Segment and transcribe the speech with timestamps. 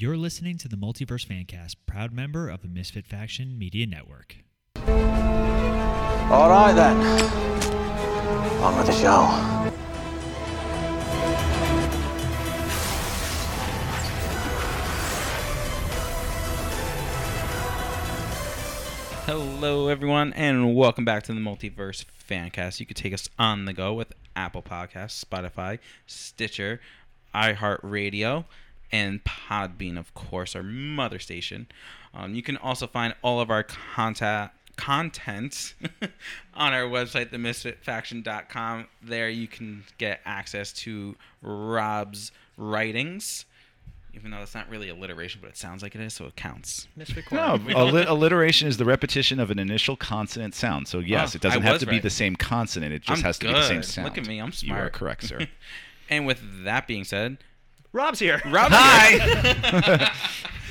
[0.00, 4.36] You're listening to the Multiverse Fancast, proud member of the Misfit Faction Media Network.
[4.76, 6.96] All right then.
[8.62, 9.24] On with the show.
[19.26, 22.78] Hello, everyone, and welcome back to the Multiverse Fancast.
[22.78, 26.80] You can take us on the go with Apple Podcasts, Spotify, Stitcher,
[27.34, 28.44] iHeartRadio,
[28.92, 31.66] and Podbean, of course, our mother station.
[32.14, 35.74] Um, you can also find all of our contact content
[36.54, 38.86] on our website, themisfitfaction.com.
[39.02, 43.44] There you can get access to Rob's writings,
[44.14, 46.86] even though it's not really alliteration, but it sounds like it is, so it counts.
[47.30, 50.88] No, alli- alliteration is the repetition of an initial consonant sound.
[50.88, 52.92] So yes, Oh, it doesn't have was to be the same consonant.
[52.92, 54.06] It just I'm has to be the same sound.
[54.06, 54.80] Look at me, I'm smart.
[54.80, 55.46] You are correct, sir.
[56.10, 57.36] And with that being said,
[57.92, 58.42] Rob's here.
[58.44, 60.10] Rob, hi.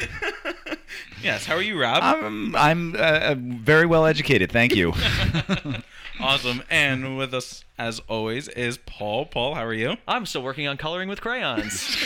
[1.23, 2.03] yes, how are you, Rob?
[2.03, 4.51] I'm I'm uh, uh, very well educated.
[4.51, 4.93] Thank you.
[6.19, 6.61] awesome.
[6.69, 9.25] And with us, as always, is Paul.
[9.25, 9.97] Paul, how are you?
[10.07, 11.97] I'm still working on coloring with crayons.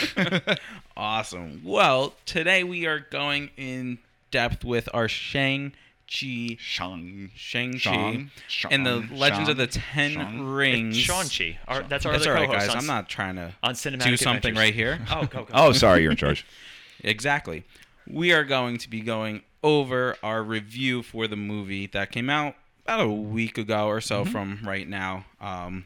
[0.96, 1.62] Awesome.
[1.64, 3.98] Well, today we are going in
[4.30, 5.72] depth with our Shang
[6.12, 7.30] Chi, Shang.
[7.34, 10.44] Shang Chi, Shang, and the Shang, Legends of the Ten Shang.
[10.44, 10.96] Rings.
[10.96, 11.58] Shang-Chi.
[11.68, 12.74] Our, that's our That's other all right, co-host guys.
[12.74, 14.58] on, I'm not trying to on Cinematic do something Adventures.
[14.58, 14.98] right here.
[15.10, 15.52] Oh, go, go.
[15.54, 16.44] Oh, sorry, you're in charge.
[17.04, 17.64] Exactly.
[18.08, 22.54] We are going to be going over our review for the movie that came out
[22.84, 25.24] about a week ago or so from right now.
[25.40, 25.84] Um,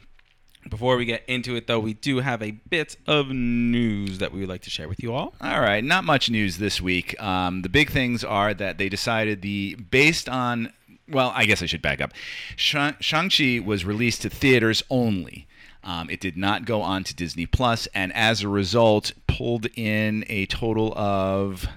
[0.69, 4.39] before we get into it, though, we do have a bit of news that we
[4.41, 5.33] would like to share with you all.
[5.41, 7.19] All right, not much news this week.
[7.21, 10.71] Um, the big things are that they decided the based on
[11.09, 12.11] well, I guess I should back up.
[12.55, 15.47] Shang- Shang-Chi was released to theaters only.
[15.83, 20.25] Um, it did not go on to Disney Plus, and as a result, pulled in
[20.27, 21.67] a total of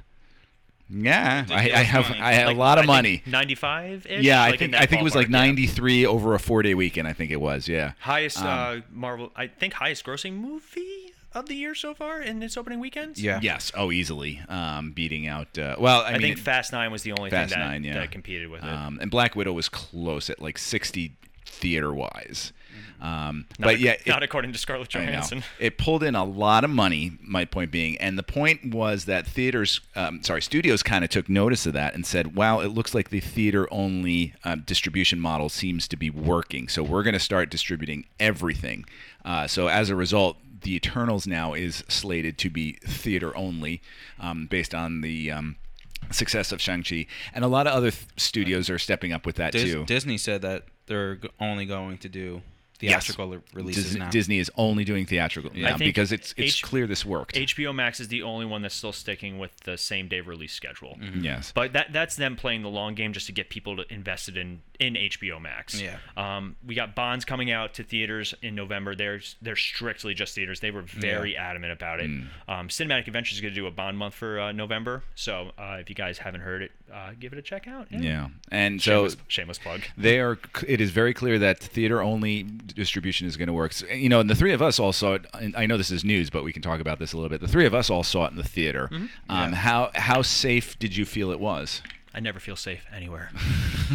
[0.92, 2.20] yeah, I, I have money.
[2.20, 3.22] I had Like, a lot of I money.
[3.26, 4.06] 95.
[4.08, 5.46] Yeah, I like think I think it was like ballpark, yeah.
[5.46, 7.06] 93 over a four day weekend.
[7.06, 7.68] I think it was.
[7.68, 7.92] Yeah.
[8.00, 12.42] Highest Um, uh, Marvel, I think highest grossing movie of the year so far in
[12.42, 13.22] its opening weekends.
[13.22, 13.38] Yeah.
[13.42, 13.70] Yes.
[13.76, 14.40] Oh, easily.
[14.48, 15.56] Um, beating out.
[15.56, 17.84] Uh, well, I, I, mean, think Fast Nine was the only Fast thing that, Nine,
[17.84, 17.94] yeah.
[17.94, 18.68] that competed with it.
[18.68, 22.52] Um, and Black Widow was close at like 60 theater wise.
[23.00, 25.42] Um, Not but ac- yeah, it, not according to Scarlett Johansson.
[25.58, 27.12] It pulled in a lot of money.
[27.22, 31.28] My point being, and the point was that theaters, um, sorry, studios kind of took
[31.28, 35.88] notice of that and said, "Wow, it looks like the theater-only uh, distribution model seems
[35.88, 36.68] to be working.
[36.68, 38.84] So we're going to start distributing everything."
[39.24, 43.80] Uh, so as a result, the Eternals now is slated to be theater only,
[44.18, 45.56] um, based on the um,
[46.10, 49.52] success of Shang-Chi, and a lot of other th- studios are stepping up with that
[49.52, 49.84] Dis- too.
[49.84, 52.49] Disney said that they're g- only going to do Yes.
[52.80, 54.10] Theatrical re- releases Disney, now.
[54.10, 55.70] Disney is only doing theatrical Yeah.
[55.70, 57.34] now because it's it's H- clear this worked.
[57.36, 60.98] HBO Max is the only one that's still sticking with the same day release schedule.
[61.20, 61.52] yes.
[61.54, 64.62] But that that's them playing the long game just to get people to invested in
[64.78, 65.80] in HBO Max.
[65.80, 65.98] Yeah.
[66.16, 68.94] Um, we got Bonds coming out to theaters in November.
[68.94, 70.60] They're they're strictly just theaters.
[70.60, 72.08] They were very adamant about it.
[72.10, 72.26] Mm.
[72.48, 75.02] Um, Cinematic Adventures is going to do a Bond month for uh, November.
[75.14, 77.88] So uh, if you guys haven't heard it, uh, give it a check out.
[77.90, 79.82] Yeah, and so Shameless, shameless plug.
[79.98, 80.38] they are.
[80.66, 83.72] It is very clear that theater only distribution is going to work.
[83.72, 85.26] So, you know, and the three of us all saw it.
[85.34, 87.40] And I know this is news, but we can talk about this a little bit.
[87.40, 88.88] The three of us all saw it in the theater.
[89.28, 91.82] Um, How how safe did you feel it was?
[92.12, 93.30] I never feel safe anywhere.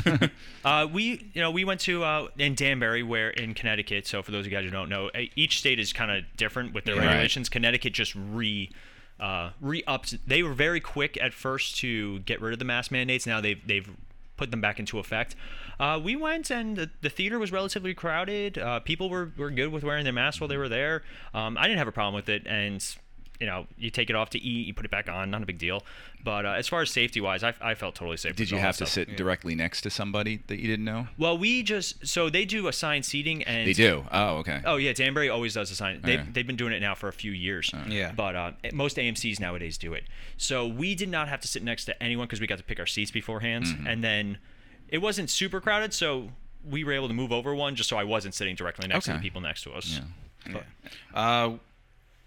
[0.65, 4.07] uh, we, you know, we went to uh, in Danbury, where in Connecticut.
[4.07, 6.73] So for those of you guys who don't know, each state is kind of different
[6.73, 7.07] with their Right.
[7.07, 7.49] regulations.
[7.49, 8.69] Connecticut just re.
[9.17, 10.27] Uh, re-upped.
[10.27, 13.25] They were very quick at first to get rid of the mask mandates.
[13.25, 13.89] Now they've they've
[14.35, 15.37] put them back into effect.
[15.79, 18.57] Uh, we went and the, the theater was relatively crowded.
[18.57, 21.03] Uh, people were, were good with wearing their masks while they were there.
[21.33, 22.83] Um, I didn't have a problem with it, and
[23.37, 25.45] you know, you take it off to eat, you put it back on, not a
[25.45, 25.83] big deal.
[26.23, 28.33] But uh, as far as safety wise, I, I felt totally safe.
[28.37, 29.07] Did you all that have to stuff.
[29.09, 31.09] sit directly next to somebody that you didn't know?
[31.17, 34.05] Well, we just so they do assigned seating and They do.
[34.09, 34.61] Oh, okay.
[34.63, 35.99] Oh yeah, Danbury always does assign.
[36.01, 36.29] They've, Okay.
[36.31, 37.69] they've been doing it now for a few years.
[37.89, 38.13] Yeah.
[38.15, 40.05] But uh, most AMC's nowadays do it.
[40.37, 42.79] So we did not have to sit next to anyone because we got to pick
[42.79, 43.87] our seats beforehand, Mm-hmm.
[43.87, 44.37] and then
[44.95, 46.29] it wasn't super crowded, so
[46.63, 49.11] we were able to move over one just so I wasn't sitting directly next to
[49.11, 49.17] Okay.
[49.19, 49.99] the people next to us.
[50.47, 50.61] Yeah.
[51.13, 51.57] uh,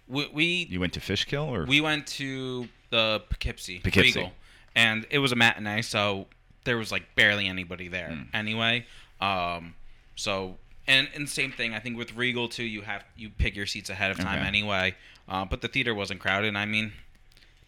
[0.06, 4.20] we, we You went to Fishkill or We went to the Poughkeepsie, Poughkeepsie.
[4.20, 4.32] Regal,
[4.75, 6.26] and it was a matinee, so
[6.65, 8.23] there was like barely anybody there Hmm.
[8.37, 8.87] anyway.
[9.20, 9.75] Um,
[10.15, 10.56] so
[10.87, 11.75] and and same thing.
[11.75, 14.49] I think with Regal too, you have you pick your seats ahead of time Okay.
[14.49, 14.94] anyway.
[15.29, 16.55] Uh, but the theater wasn't crowded.
[16.56, 16.93] I mean,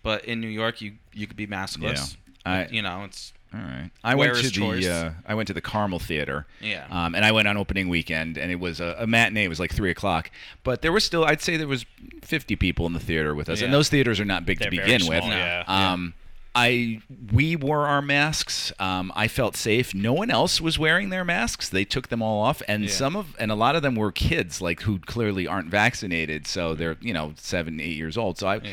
[0.02, 2.16] but in New York, you you could be maskless.
[2.46, 2.52] Yeah.
[2.52, 3.90] I- you know, it's All right.
[4.04, 6.46] I Where went to the uh, I went to the Carmel Theater.
[6.60, 6.86] Yeah.
[6.88, 9.44] Um, and I went on opening weekend, and it was a, a matinee.
[9.44, 10.30] It was like three o'clock,
[10.62, 11.84] but there was still I'd say there was
[12.22, 13.64] fifty people in the theater with us, yeah.
[13.66, 15.24] and those theaters are not big They're to begin with.
[15.24, 15.64] small, yeah.
[15.66, 16.14] Um,
[16.54, 17.00] I
[17.32, 18.72] we wore our masks.
[18.78, 19.94] Um, I felt safe.
[19.94, 21.68] No one else was wearing their masks.
[21.68, 22.90] They took them all off, and Yeah.
[22.90, 26.46] some of and a lot of them were kids, like who clearly aren't vaccinated.
[26.46, 28.38] So they're you know seven, eight years old.
[28.38, 28.56] So I.
[28.56, 28.70] Yeah.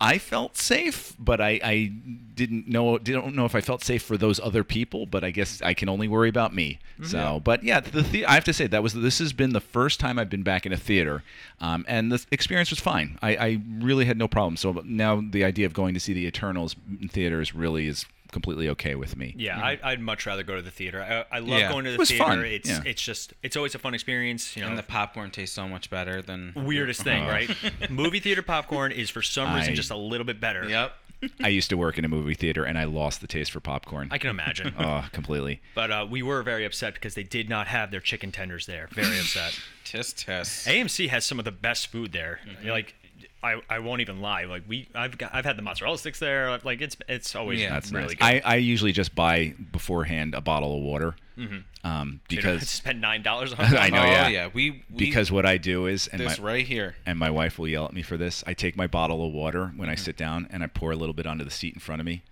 [0.00, 1.92] I felt safe, but I, I
[2.34, 5.06] didn't know didn't know if I felt safe for those other people.
[5.06, 6.78] But I guess I can only worry about me.
[7.02, 9.60] So, but yeah, the, the I have to say that was this has been the
[9.60, 11.24] first time I've been back in a theater,
[11.60, 13.18] um, and the experience was fine.
[13.22, 14.56] I, I really had no problem.
[14.56, 18.68] So now the idea of going to see the Eternals in theaters really is completely
[18.70, 19.34] okay with me.
[19.36, 21.00] Yeah, I, I'd much rather go to the theater.
[21.30, 21.70] I, I love Yeah.
[21.72, 22.24] going to It the was theater.
[22.24, 22.82] fun, It's yeah.
[22.84, 24.56] it's just it's always a fun experience.
[24.56, 27.28] You know, and the popcorn tastes so much better than weirdest thing, Uh.
[27.28, 27.50] right?
[27.90, 30.68] Movie theater popcorn is for some reason I- just a little bit better.
[30.68, 30.92] Yep.
[31.42, 34.06] I used to work in a movie theater, and I lost the taste for popcorn.
[34.12, 34.72] I can imagine.
[34.78, 35.60] Oh, completely.
[35.74, 38.88] But uh, we were very upset because they did not have their chicken tenders there.
[38.92, 39.58] Very upset.
[39.84, 40.68] Tisk tisk.
[40.72, 42.38] AMC has some of the best food there.
[42.46, 42.68] Mm-hmm.
[42.68, 42.94] Like,
[43.42, 44.44] I, I won't even lie.
[44.44, 46.58] Like we I've got, I've had the mozzarella sticks there.
[46.64, 47.70] Like it's it's always Yeah.
[47.70, 48.40] That's really nice.
[48.40, 48.42] good.
[48.46, 52.68] I, I usually just buy beforehand a bottle of water, um, You don't have because
[52.68, 53.60] spend nine dollars on.
[53.76, 54.28] I know, oh yeah.
[54.28, 54.48] yeah.
[54.52, 56.96] We, we because what I do is, and my, right here.
[57.06, 58.42] and my wife will yell at me for this.
[58.46, 60.04] I take my bottle of water when I Mm-hmm.
[60.04, 62.22] sit down and I pour a little bit onto the seat in front of me.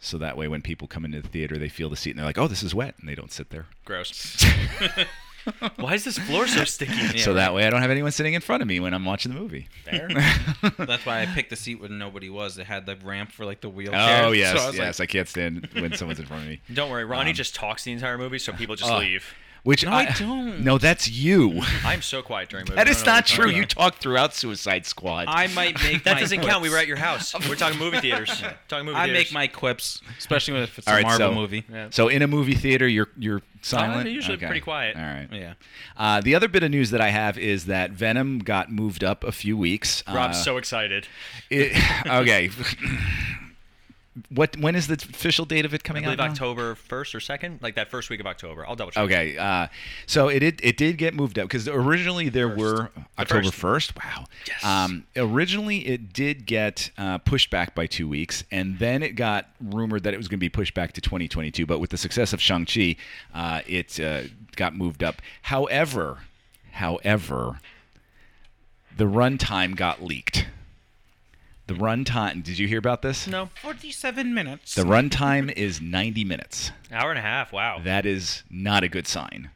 [0.00, 2.26] So that way, when people come into the theater, they feel the seat and they're
[2.26, 3.66] like, "Oh, this is wet," and they don't sit there.
[3.84, 4.44] Gross.
[5.76, 7.18] Why is this floor so sticky?
[7.18, 9.32] so that way, I don't have anyone sitting in front of me when I'm watching
[9.32, 9.68] the movie.
[9.84, 10.08] Fair.
[10.78, 12.58] That's why I picked the seat when nobody was.
[12.58, 14.24] It had the ramp for like the wheelchair.
[14.24, 14.98] Oh So yes, I yes.
[14.98, 16.60] like, I can't stand when someone's in front of me.
[16.72, 19.34] Don't worry, Ronnie Um, just talks the entire movie, so people just uh, leave.
[19.66, 20.60] Which No, I don't.
[20.60, 21.60] No, that's you.
[21.84, 22.76] I'm so quiet during movies.
[22.76, 23.56] That I don't know not what you're true.
[23.56, 25.24] You talk throughout Suicide Squad.
[25.26, 26.62] I might make That my doesn't count.
[26.62, 27.34] We were at your house.
[27.48, 28.30] We're talking movie theaters.
[28.68, 29.24] Talking movie I theaters.
[29.24, 31.64] make my quips, especially if it's All a right, Marvel so- movie.
[31.68, 31.88] Yeah.
[31.90, 34.02] So in a movie theater, you're you're silent.
[34.02, 34.46] I'm usually Okay.
[34.46, 34.94] pretty quiet.
[34.94, 35.26] All right.
[35.32, 35.54] Yeah.
[35.96, 39.24] Uh, the other bit of news that I have is that Venom got moved up
[39.24, 40.04] a few weeks.
[40.06, 41.08] Rob's Uh, so excited.
[41.50, 41.72] it-
[42.06, 42.50] okay.
[44.30, 44.56] What?
[44.58, 46.24] When is the official date of it I coming believe out?
[46.26, 46.30] now?
[46.32, 48.66] October first or second, like that first week of October.
[48.66, 49.04] I'll double check.
[49.04, 49.68] Okay, uh,
[50.06, 52.60] so it did, it did get moved up because originally there First.
[52.60, 53.92] were October first.
[53.92, 53.96] first.
[53.96, 54.24] Wow.
[54.46, 54.64] Yes.
[54.64, 59.48] Um, originally it did get uh, pushed back by two weeks, and then it got
[59.60, 61.66] rumored that it was going to be pushed back to 2022.
[61.66, 62.96] But with the success of Shang Chi,
[63.34, 64.22] uh, it uh,
[64.56, 65.20] got moved up.
[65.42, 66.20] However,
[66.72, 67.60] however,
[68.96, 70.46] the runtime got leaked.
[71.66, 72.42] The runtime.
[72.44, 73.26] Did you hear about this?
[73.26, 74.74] No, Forty-seven minutes.
[74.76, 76.70] The runtime is 90 minutes.
[76.92, 77.52] hour and a half.
[77.52, 77.80] Wow.
[77.82, 79.50] That is not a good sign.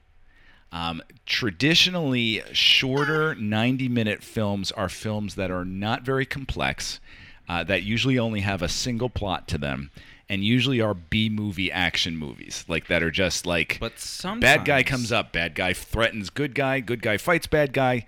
[0.73, 7.01] Um, traditionally, shorter 90 minute films are films that are not very complex,
[7.49, 9.91] uh, that usually only have a single plot to them,
[10.29, 14.65] and usually are B movie action movies, like that are just like but sometimes bad
[14.65, 18.07] guy comes up, bad guy threatens good guy, good guy fights bad guy,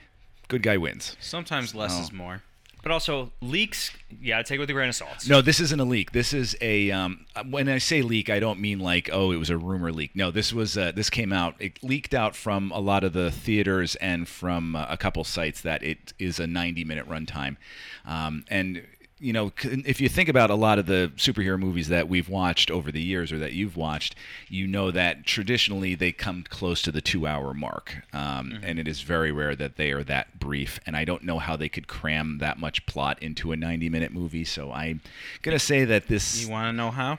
[0.49, 1.17] good guy wins.
[1.21, 2.03] Sometimes less Oh.
[2.03, 2.43] is more.
[2.83, 3.93] But also leaks.
[4.21, 5.29] Yeah, take it with a grain of salt.
[5.29, 6.13] No, this isn't a leak.
[6.13, 6.91] This is a.
[6.91, 10.17] Um, when I say leak, I don't mean like oh, it was a rumor leak.
[10.17, 11.55] No, this was uh, this came out.
[11.61, 15.61] It leaked out from a lot of the theaters and from uh, a couple sites
[15.63, 17.57] that it is a 90 minute runtime,
[18.05, 18.83] um, and.
[19.23, 22.73] You know, if you think about a lot of the superhero movies that we've watched
[22.73, 24.17] over the years, or that you've watched,
[24.49, 29.03] you know that traditionally they come close to the two-hour mark, um, and it is
[29.03, 30.81] very rare that they are that brief.
[30.87, 34.43] And I don't know how they could cram that much plot into a 90-minute movie.
[34.45, 35.01] So I'm
[35.43, 36.45] gonna say that this.
[36.45, 37.19] You want to know how?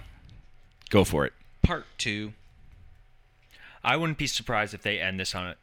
[0.90, 1.32] Go for it.
[1.62, 2.34] Part two.
[3.82, 5.56] I wouldn't be surprised if they end this on a.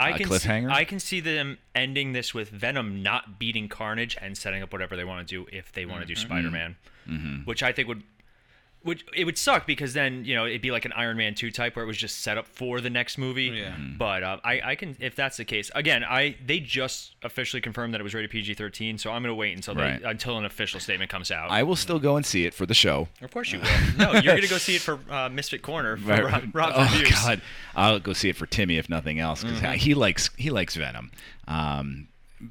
[0.00, 0.68] I can cliffhanger?
[0.68, 4.72] See, I can see them ending this with Venom not beating Carnage and setting up
[4.72, 6.26] whatever they want to do if they want to do mm-hmm.
[6.28, 6.76] Spider-Man,
[7.08, 7.36] mm-hmm.
[7.44, 8.02] which I think would.
[8.82, 11.50] Which it would suck because then you know it'd be like an Iron Man two
[11.50, 13.44] type where it was just set up for the next movie.
[13.48, 13.72] Yeah.
[13.76, 13.98] Mhm.
[13.98, 17.92] But uh, I I can if that's the case again I they just officially confirmed
[17.92, 20.02] that it was rated PG thirteen so I'm gonna wait until they, Right.
[20.02, 21.50] until an official statement comes out.
[21.50, 23.08] I will still go and see it for the show.
[23.20, 23.58] of course you
[23.98, 23.98] will.
[23.98, 27.10] no, you're gonna go see it for uh, Misfit Corner for Rob, Rob's oh reviews.
[27.10, 27.42] God,
[27.76, 29.72] I'll go see it for Timmy if nothing else because Mm-hmm.
[29.74, 31.10] he likes he likes Venom.
[31.46, 32.08] Um,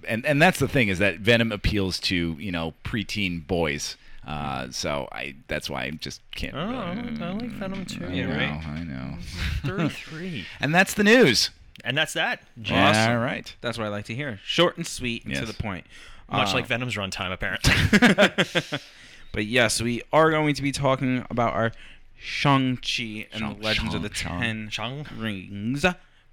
[0.08, 3.98] and and that's the thing is that Venom appeals to you know preteen boys.
[4.30, 6.54] Uh, so I that's why I just can't.
[6.56, 8.06] Oh, I like Venom too.
[8.06, 8.68] I Yeah, know, right.
[8.68, 9.18] I know.
[9.64, 10.46] 33.
[10.60, 11.50] And that's the news.
[11.84, 12.42] and that's that.
[12.70, 13.12] Awesome.
[13.12, 13.54] All right.
[13.62, 14.40] That's what I like to hear.
[14.46, 15.86] Short and sweet and to the point.
[16.32, 18.80] Much Uh, like Venom's runtime, apparently.
[19.32, 21.72] But yes, we are going to be talking about our
[22.18, 25.06] Shang-Chi and Shang- the Legends of the Shang- Ten Shang.
[25.18, 25.86] Rings.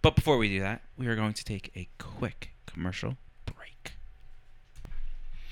[0.03, 3.17] But before we do that, we are going to take a quick commercial.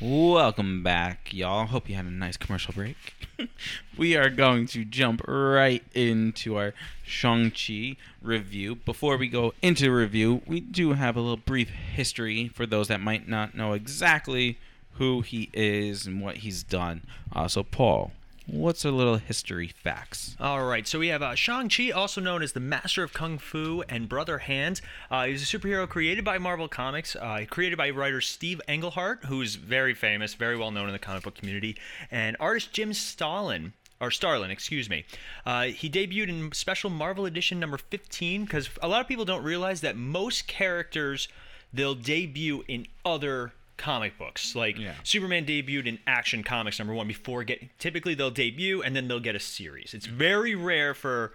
[0.06, 1.64] Welcome back, y'all.
[1.64, 2.96] Hope you had a nice commercial break.
[3.96, 8.74] we are going to jump right into our Shang-Chi review.
[8.74, 13.00] Before we go into review, we do have a little brief history for those that
[13.00, 14.58] might not know exactly
[14.96, 17.00] who he is and what he's done.
[17.34, 18.12] Uh, so, Paul,
[18.46, 20.36] what's a little history facts?
[20.38, 23.82] All right, so we have uh, Shang-Chi, also known as the Master of Kung Fu
[23.88, 24.80] and Brother Hand.
[25.10, 29.54] Uh, he's a superhero created by Marvel Comics, uh, created by writer Steve Englehart, who's
[29.54, 31.76] very famous, very well known in the comic book community,
[32.10, 33.72] and artist Jim Stalin.
[34.00, 35.04] Or Starlin, excuse me.
[35.46, 39.44] Uh, he debuted in Special Marvel Edition number 15 because a lot of people don't
[39.44, 41.28] realize that most characters
[41.72, 44.54] they'll debut in other comic books.
[44.54, 44.94] Like Yeah.
[45.02, 47.78] Superman debuted in Action Comics number one before get.
[47.78, 49.94] Typically, they'll debut and then they'll get a series.
[49.94, 51.32] It's very rare for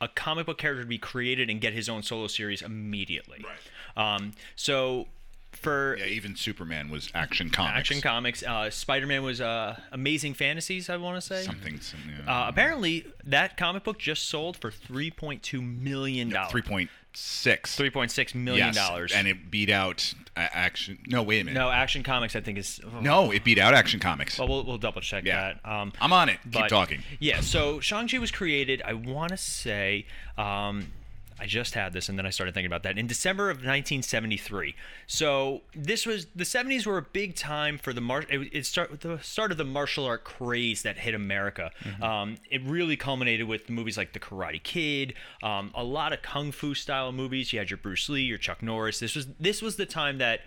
[0.00, 3.42] a comic book character to be created and get his own solo series immediately.
[3.44, 4.14] Right.
[4.14, 5.06] Um, so
[5.52, 7.78] for Yeah, even Superman was Action Comics.
[7.78, 10.90] Action Comics, uh, Spider-Man was uh, Amazing Fantasies.
[10.90, 11.44] I want to say.
[11.44, 11.80] Something.
[11.80, 12.30] some- yeah.
[12.44, 16.50] Uh, apparently, that comic book just sold for three point two million dollars.
[16.52, 17.74] Three point six.
[17.76, 19.12] Three point six million Yes, dollars.
[19.12, 20.98] and it beat out uh, Action.
[21.06, 21.58] No, wait a minute.
[21.58, 22.80] no, Action Comics, I think is.
[22.84, 24.38] oh, No, it beat out Action Comics.
[24.38, 25.54] Well, we'll, we'll double check Yeah.
[25.62, 25.70] that.
[25.70, 26.38] Um, I'm on it.
[26.44, 27.02] Keep but- talking.
[27.18, 30.06] Yeah, so Shang-Chi was created, I want to say,
[30.36, 30.92] um,
[31.38, 34.74] I just had this and then I started thinking about that, in December of 1973.
[35.06, 39.00] So this was, the 70s were a big time for the, mar- it, it start,
[39.00, 41.70] the start of the martial art craze that hit America.
[42.02, 46.52] Um, it really culminated with movies like The Karate Kid, um, a lot of kung
[46.52, 47.52] fu style movies.
[47.52, 48.98] You had your Bruce Lee, your Chuck Norris.
[48.98, 50.40] This was, this was the time that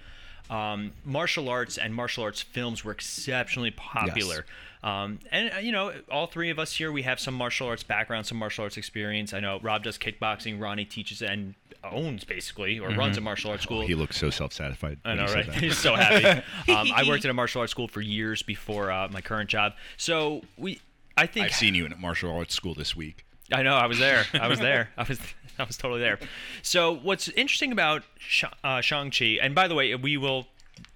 [0.49, 4.45] um, martial arts and martial arts films were exceptionally popular.
[4.81, 7.83] Um, and uh, you know, all three of us here, we have some martial arts
[7.83, 9.33] background, some martial arts experience.
[9.33, 13.63] I know Rob does kickboxing, Ronnie teaches and owns basically, or runs a martial arts
[13.63, 13.81] school.
[13.81, 14.99] He looks so self-satisfied.
[15.05, 15.45] I know, right?
[15.53, 16.43] He's so happy.
[16.69, 19.73] Um, I worked at a martial arts school for years before uh, my current job.
[19.97, 20.79] So we,
[21.17, 23.25] I think I've seen you in a martial arts school this week.
[23.51, 23.75] I know.
[23.75, 24.25] I was there.
[24.33, 24.89] I was there.
[24.97, 25.19] I was.
[25.57, 26.19] I was totally there.
[26.61, 30.47] So what's interesting about Sh- uh, Shang Chi, and by the way, we will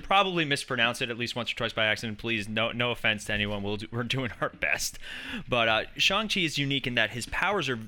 [0.02, 2.18] probably mispronounce it at least once or twice by accident.
[2.18, 3.64] Please, no, no offense to anyone.
[3.64, 5.00] We'll do, we're doing our best.
[5.48, 7.80] But uh, Shang Chi is unique in that his powers are,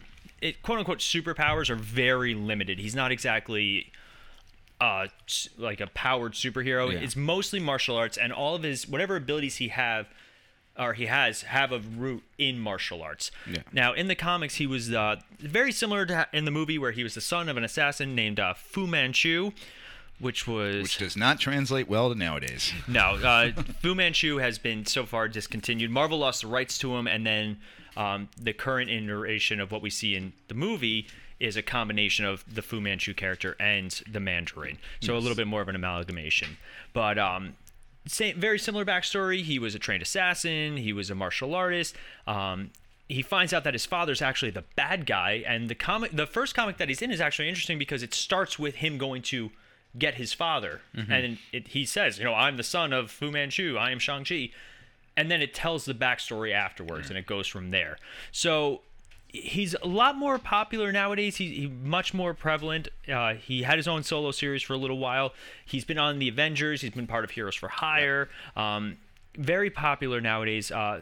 [0.41, 2.79] it, quote unquote, superpowers are very limited.
[2.79, 3.91] He's not exactly
[4.81, 5.07] uh
[5.57, 6.99] like a powered superhero Yeah.
[6.99, 10.09] it's mostly martial arts and all of his whatever abilities he have
[10.77, 13.59] or he has have a root in martial arts Yeah.
[13.71, 17.03] now in the comics he was uh very similar to in the movie where he
[17.03, 19.51] was the son of an assassin named uh, fu manchu
[20.19, 22.71] which was Which does not translate well to nowadays.
[22.87, 25.91] no, uh, Fu Manchu has been so far discontinued.
[25.91, 27.59] Marvel lost the rights to him, and then
[27.97, 31.07] um, the current iteration of what we see in the movie
[31.39, 34.77] is a combination of the Fu Manchu character and the Mandarin.
[35.01, 36.57] So a little bit more of an amalgamation.
[36.93, 37.55] But um,
[38.07, 39.43] same, very similar backstory.
[39.43, 40.77] He was a trained assassin.
[40.77, 41.95] He was a martial artist.
[42.25, 42.71] Um,
[43.09, 46.55] he finds out that his father's actually the bad guy, and the comic, the first
[46.55, 49.51] comic that he's in, is actually interesting because it starts with him going to
[49.97, 53.77] get his father, and it, he says, you know, I'm the son of Fu Manchu.
[53.77, 54.49] I am Shang Chi,
[55.15, 57.97] and then it tells the backstory afterwards, and it goes from there.
[58.31, 58.81] So
[59.27, 61.37] he's a lot more popular nowadays.
[61.37, 62.87] He's he, much more prevalent.
[63.11, 65.33] Uh, he had his own solo series for a little while.
[65.65, 66.81] He's been on the Avengers.
[66.81, 68.29] He's been part of Heroes for Hire.
[68.55, 68.97] Um,
[69.37, 70.71] very popular nowadays.
[70.71, 71.01] Uh,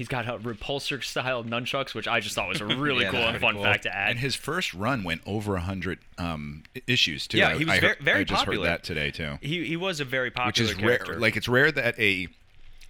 [0.00, 3.20] he's got a repulsor style nunchucks, which I just thought was a really Yeah, cool
[3.20, 3.64] and fun cool.
[3.64, 4.12] fact to add.
[4.12, 7.36] And his first run went over hundred um, issues too.
[7.36, 8.66] Yeah, I- he was I ver- heard- very I just popular.
[8.66, 9.36] heard that today too.
[9.42, 11.12] he he was a very popular Which is character.
[11.12, 11.20] rare.
[11.20, 12.28] Like it's rare that a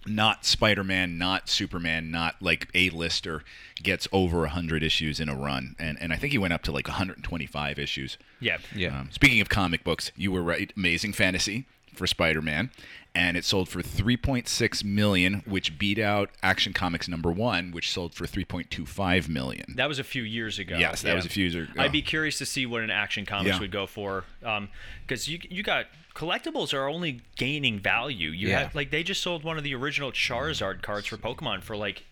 [0.07, 3.43] not Spider-Man, not Superman, not like a lister
[3.83, 6.71] gets over hundred issues in a run, and and I think he went up to
[6.71, 8.17] like 125 issues.
[8.39, 9.01] yeah, Yeah.
[9.01, 10.71] Um, speaking of comic books, you were right.
[10.77, 12.71] Amazing Fantasy for Spider-Man,
[13.13, 18.13] and it sold for 3.6 million, which beat out Action Comics number one, which sold
[18.13, 19.73] for 3.25 million.
[19.75, 20.77] That was a few years ago.
[20.77, 21.81] Yes, that was a few years ago.
[21.81, 23.59] I'd be curious to see what an Action Comics Yeah.
[23.59, 24.69] would go for, um,
[25.05, 28.29] because you you got collectibles are only gaining value.
[28.31, 28.59] You Yeah.
[28.63, 32.03] have like they just sold one of the original Charizard cards for Pokemon for like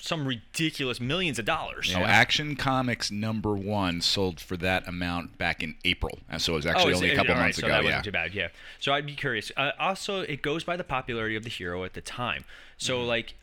[0.00, 1.90] some ridiculous millions of dollars.
[1.92, 6.56] So Action Comics number one sold for that amount back in April, and so it
[6.56, 7.74] was actually is only a couple right, months so ago.
[7.74, 8.34] that yeah, wasn't too bad.
[8.34, 8.48] Yeah.
[8.80, 9.52] So I'd be curious.
[9.56, 12.44] Uh, also, it goes by the popularity of the hero at the time.
[12.78, 13.34] So like.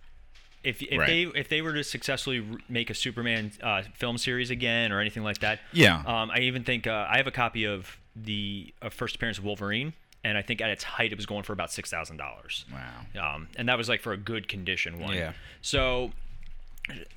[0.64, 1.00] If, if Mm-hmm.
[1.00, 1.08] Right.
[1.34, 5.22] they if they were to successfully make a Superman uh, film series again or anything
[5.22, 6.02] like that, Yeah.
[6.06, 9.44] um, I even think uh, I have a copy of the uh, first appearance of
[9.44, 9.92] Wolverine,
[10.24, 12.66] and I think at its height it was going for about six thousand dollars.
[12.72, 13.36] Wow.
[13.36, 15.16] Um, and that was like for a good condition one.
[15.16, 15.34] Yeah.
[15.62, 16.12] So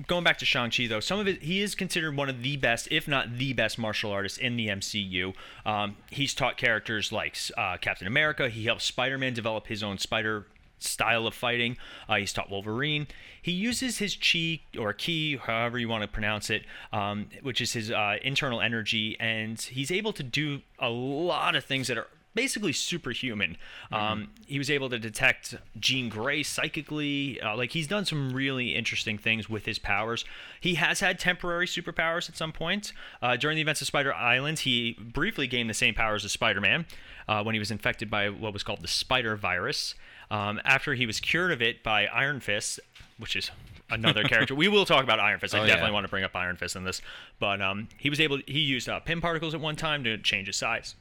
[0.06, 2.88] going back to Shang-Chi though, some of it he is considered one of the best,
[2.90, 5.34] if not the best martial artists in the MCU.
[5.64, 8.48] Um, he's taught characters like uh, Captain America.
[8.48, 10.46] He helped Spider-Man develop his own spider
[10.78, 11.76] style of fighting.
[12.08, 13.06] Uh, he's taught Wolverine.
[13.40, 17.72] He uses his chi or ki, however you want to pronounce it, um, which is
[17.72, 22.08] his uh, internal energy, and he's able to do a lot of things that are
[22.36, 23.56] basically superhuman.
[23.90, 27.40] Um, he was able to detect Jean Grey psychically.
[27.40, 30.24] Uh, like he's done some really interesting things with his powers.
[30.60, 32.92] He has had temporary superpowers at some point.
[33.20, 36.86] Uh, during the events of Spider Island, he briefly gained the same powers as Spider-Man
[37.26, 39.94] uh, when he was infected by what was called the Spider Virus.
[40.30, 42.78] Um, after he was cured of it by Iron Fist,
[43.18, 43.50] which is
[43.90, 44.54] another character.
[44.54, 45.54] We will talk about Iron Fist.
[45.54, 45.94] I Oh, definitely yeah.
[45.94, 47.00] want to bring up Iron Fist in this,
[47.38, 48.40] but um, he was able.
[48.46, 50.96] He used uh, Pym particles at one time to change his size.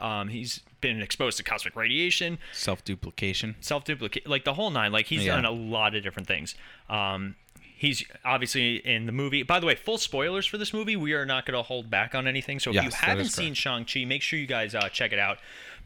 [0.00, 3.56] Um, he's been exposed to cosmic radiation, Self duplication.
[3.60, 4.92] self duplicate, like the whole nine.
[4.92, 5.34] Like he's Yeah.
[5.36, 6.54] done a lot of different things.
[6.88, 7.36] Um,
[7.76, 9.42] he's obviously in the movie.
[9.42, 10.94] By the way, full spoilers for this movie.
[10.96, 12.58] We are not going to hold back on anything.
[12.60, 15.18] So if Yes, you haven't seen Shang Chi, make sure you guys uh, check it
[15.18, 15.38] out.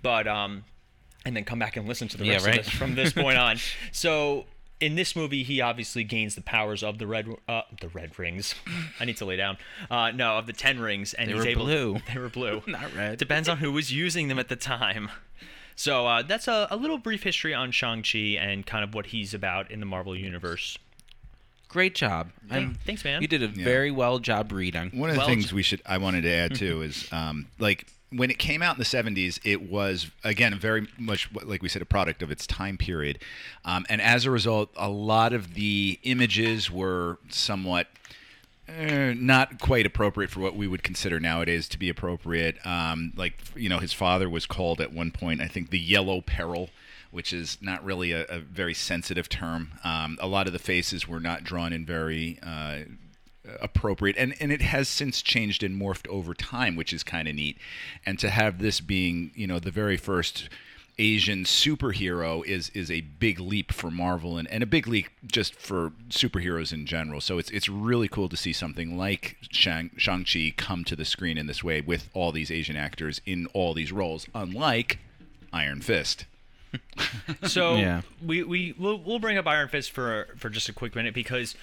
[0.03, 0.65] But um,
[1.25, 2.59] and then come back and listen to the Yeah, rest right.
[2.59, 3.59] of this from this point on.
[3.93, 4.47] So
[4.81, 8.55] in this movie, he obviously gains the powers of the red, uh, the red rings.
[9.01, 9.59] I need to lay down.
[9.91, 11.65] Uh, no, of the ten rings, and They he's were able.
[11.65, 11.97] blue.
[12.13, 12.63] They were blue.
[12.67, 13.19] Not red.
[13.19, 15.11] Depends on who was using them at the time.
[15.77, 19.07] So uh, that's a, a little brief history on Shang Chi and kind of what
[19.07, 20.77] he's about in the Marvel universe.
[21.69, 22.31] Great job.
[22.51, 23.21] I'm- thanks, man.
[23.23, 24.91] You did a very well job reading.
[24.95, 27.87] One of the Well, things we should I wanted to add too is um, like
[28.11, 31.83] when it came out in the 70s, it was again very much like we said
[31.83, 33.19] a product of its time period,
[33.65, 37.89] um, and as a result, a lot of the images were somewhat.
[38.69, 42.59] Uh, not quite appropriate for what we would consider nowadays to be appropriate.
[42.67, 46.21] Um, like you know, his father was called at one point, I think, the Yellow
[46.21, 46.69] Peril,
[47.11, 49.71] which is not really a, a very sensitive term.
[49.85, 52.81] Um, a lot of the faces were not drawn in very uh,
[53.61, 54.17] appropriate.
[54.19, 57.57] And and it has since changed and morphed over time which is kind of neat.
[58.07, 60.49] And to have this being you know the very first
[61.01, 65.55] asian superhero is is a big leap for marvel and, and a big leap just
[65.55, 67.21] for superheroes in general.
[67.21, 71.39] So it's it's really cool to see something like Shang, shang-chi come to the screen
[71.39, 74.99] in this way with all these asian actors in all these roles unlike
[75.53, 76.25] iron fist.
[77.45, 78.03] So Yeah.
[78.23, 81.55] we we we'll, we'll bring up Iron Fist for for just a quick minute because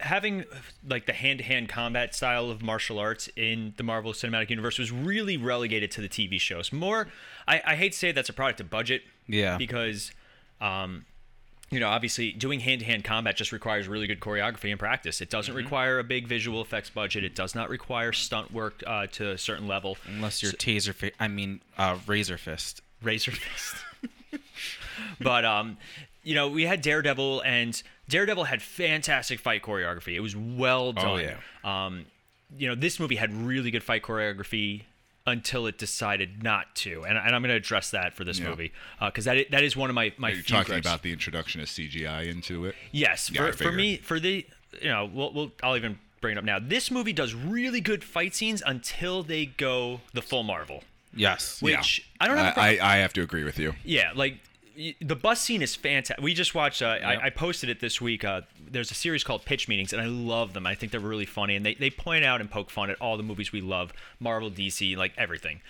[0.00, 0.44] having
[0.86, 5.36] like the hand-to-hand combat style of martial arts in the Marvel Cinematic Universe was really
[5.36, 6.72] relegated to the TV shows.
[6.72, 7.08] More,
[7.48, 9.02] I, I hate to say that's a product of budget.
[9.26, 9.56] Yeah.
[9.56, 10.12] Because,
[10.60, 11.04] um,
[11.70, 15.20] you know, obviously doing hand-to-hand combat just requires really good choreography and practice.
[15.20, 17.24] It doesn't require a big visual effects budget.
[17.24, 19.96] It does not require stunt work uh, to a certain level.
[20.06, 22.82] Unless you're taser, fi- I mean, uh, razor fist.
[23.02, 23.76] Razor Fist.
[25.20, 25.76] but um,
[26.26, 30.14] you know, we had Daredevil, and Daredevil had fantastic fight choreography.
[30.14, 31.06] It was well done.
[31.06, 31.36] Oh, yeah.
[31.64, 32.06] Um,
[32.58, 34.82] you know, this movie had really good fight choreography
[35.28, 38.48] until it decided not to, and, and I'm going to address that for this Yeah.
[38.50, 41.60] movie because that is, that is one of my my You're talking about the introduction
[41.60, 42.74] of CGI into it.
[42.92, 44.46] Yes, Yeah, for, for me, for the
[44.80, 46.58] you know, we'll, we'll I'll even bring it up now.
[46.60, 50.84] This movie does really good fight scenes until they go the full Marvel,
[51.14, 51.60] Yes.
[51.62, 52.56] which I don't have.
[52.58, 53.74] I, I, I have to agree with you.
[53.84, 54.38] Yeah, like
[55.00, 56.22] the bus scene is fantastic.
[56.22, 56.82] We just watched.
[56.82, 57.04] Uh, Yep.
[57.22, 58.24] I, I posted it this week.
[58.24, 60.66] Uh, there's a series called Pitch Meetings, and I love them.
[60.66, 63.16] I think they're really funny, and they they point out and poke fun at all
[63.16, 65.60] the movies we love, Marvel, DC, like everything.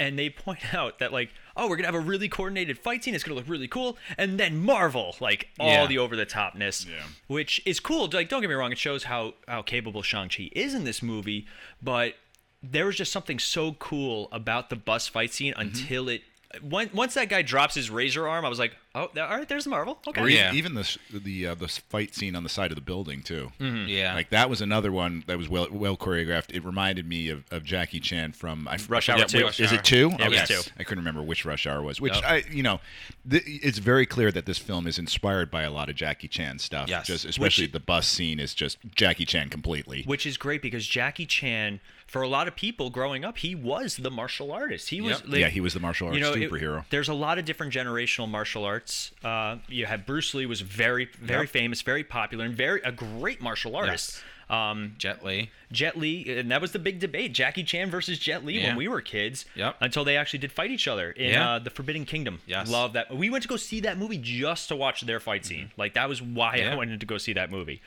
[0.00, 3.14] And they point out that like, oh, we're gonna have a really coordinated fight scene.
[3.14, 5.86] It's gonna look really cool, and then Marvel, like all Yeah.
[5.86, 7.02] the over the topness, Yeah.
[7.26, 8.08] which is cool.
[8.12, 11.02] Like, don't get me wrong, it shows how how capable Shang Chi is in this
[11.02, 11.46] movie,
[11.82, 12.14] but
[12.62, 15.60] there was just something so cool about the bus fight scene Mm-hmm.
[15.60, 16.22] until until it.
[16.62, 19.46] Once once that guy drops his razor arm, I was like, oh, th- all right,
[19.46, 19.98] there's Marvel.
[20.08, 20.18] Okay.
[20.18, 20.54] Or Yeah.
[20.54, 23.52] even the the uh, the fight scene on the side of the building too.
[23.60, 24.14] Yeah.
[24.14, 26.54] Like that was another one that was well well choreographed.
[26.54, 29.42] It reminded me of, of Jackie Chan from I, Rush Hour forget two.
[29.44, 29.78] Rush Is Hour.
[29.78, 30.08] it two?
[30.18, 30.54] Yeah, it was Okay.
[30.54, 30.70] two.
[30.78, 32.00] I couldn't remember which Rush Hour was.
[32.00, 32.24] Which Yep.
[32.24, 32.80] I you know,
[33.28, 36.60] th- it's very clear that this film is inspired by a lot of Jackie Chan
[36.60, 36.88] stuff.
[36.88, 37.06] Yes.
[37.06, 40.02] Just especially Which- the bus scene is just Jackie Chan completely.
[40.06, 43.96] Which is great because Jackie Chan, for a lot of people growing up, he was
[43.98, 44.88] the martial artist.
[44.88, 45.20] He was.
[45.20, 45.28] Yep.
[45.28, 46.84] like- yeah, he was the martial arts you know, it- superhero.
[46.90, 49.12] there's a lot of different generational martial arts.
[49.22, 51.50] Uh, you have Bruce Lee was very, very Yep.
[51.50, 54.20] famous, very popular, and very a great martial artist.
[54.50, 55.50] Um, Jet Li.
[55.70, 58.68] Jet Li, and that was the big debate: Jackie Chan versus Jet Li Yeah.
[58.68, 59.44] when we were kids.
[59.54, 59.76] Yep.
[59.82, 61.50] Until they actually did fight each other in Yeah.
[61.50, 62.40] uh, the Forbidden Kingdom.
[62.46, 62.70] Yes.
[62.70, 63.14] Love that.
[63.14, 65.70] We went to go see that movie just to watch their fight scene.
[65.76, 66.76] Like that was why I Mm-hmm.
[66.78, 67.82] Wanted to go see that movie.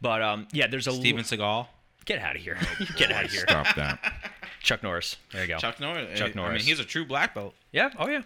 [0.00, 1.66] But um, yeah, there's a Steven Seagal.
[2.06, 2.56] Get out of here!
[2.96, 3.42] Get out of here!
[3.42, 3.98] Stop that.
[4.62, 5.16] Chuck Norris.
[5.32, 5.58] There you go.
[5.58, 6.18] Chuck Norris.
[6.18, 6.64] Chuck I mean, Norris.
[6.64, 7.54] he's a true black belt.
[7.72, 7.90] Yeah.
[7.98, 8.22] Oh yeah.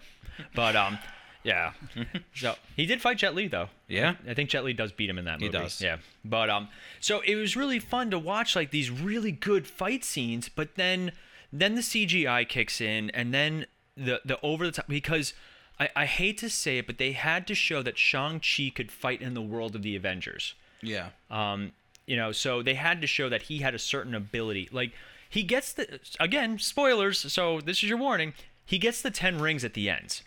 [0.55, 0.97] But um,
[1.43, 1.73] yeah.
[2.35, 3.69] So he did fight Jet Li though.
[3.87, 4.15] Yeah.
[4.27, 5.45] I think Jet Li does beat him in that movie.
[5.55, 5.81] He does.
[5.81, 5.97] Yeah.
[6.25, 10.49] But um, so it was really fun to watch like these really good fight scenes,
[10.49, 11.11] but then
[11.51, 13.65] then the CGI kicks in, and then
[13.97, 15.33] the the over the top because
[15.79, 19.21] I, I hate to say it, but they had to show that Shang-Chi could fight
[19.21, 20.53] in the world of the Avengers.
[20.81, 21.09] Yeah.
[21.29, 21.71] Um,
[22.11, 24.67] you know, so they had to show that he had a certain ability.
[24.69, 24.91] Like
[25.29, 28.33] he gets the again, spoilers, so this is your warning.
[28.65, 30.19] He gets the 10 rings at the end.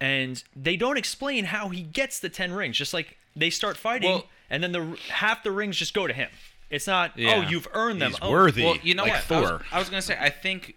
[0.00, 2.76] And they don't explain how he gets the 10 rings.
[2.76, 6.12] Just like they start fighting Well- and then the half the rings just go to
[6.12, 6.28] him.
[6.70, 8.12] It's not, oh, you've earned them.
[8.12, 8.62] He's oh, worthy.
[8.62, 9.22] Well, you know like what?
[9.24, 9.38] Thor.
[9.38, 10.76] I was, I was gonna say I think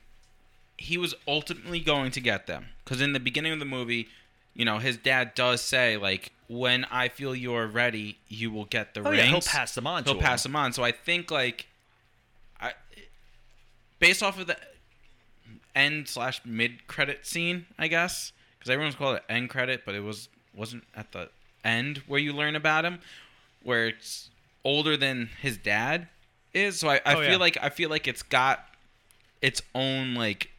[0.80, 4.08] he was ultimately going to get them because in the beginning of the movie,
[4.54, 8.66] you know, his dad does say like, "When I feel you are ready, you will
[8.66, 10.20] get the Oh, rings." yeah, he'll pass them on He'll him.
[10.20, 10.74] pass them on.
[10.74, 11.68] So I think like,
[12.60, 12.74] I
[14.00, 14.58] based off of the
[15.76, 20.02] end slash mid credit scene, I guess, because everyone's called it end credit, but it
[20.04, 21.30] was wasn't at the
[21.64, 23.00] end where you learn about him,
[23.64, 24.30] where it's
[24.66, 26.08] older than his dad
[26.54, 26.80] is.
[26.80, 27.38] So I, I Oh, feel yeah.
[27.38, 28.66] like I feel like it's got
[29.42, 30.50] its own like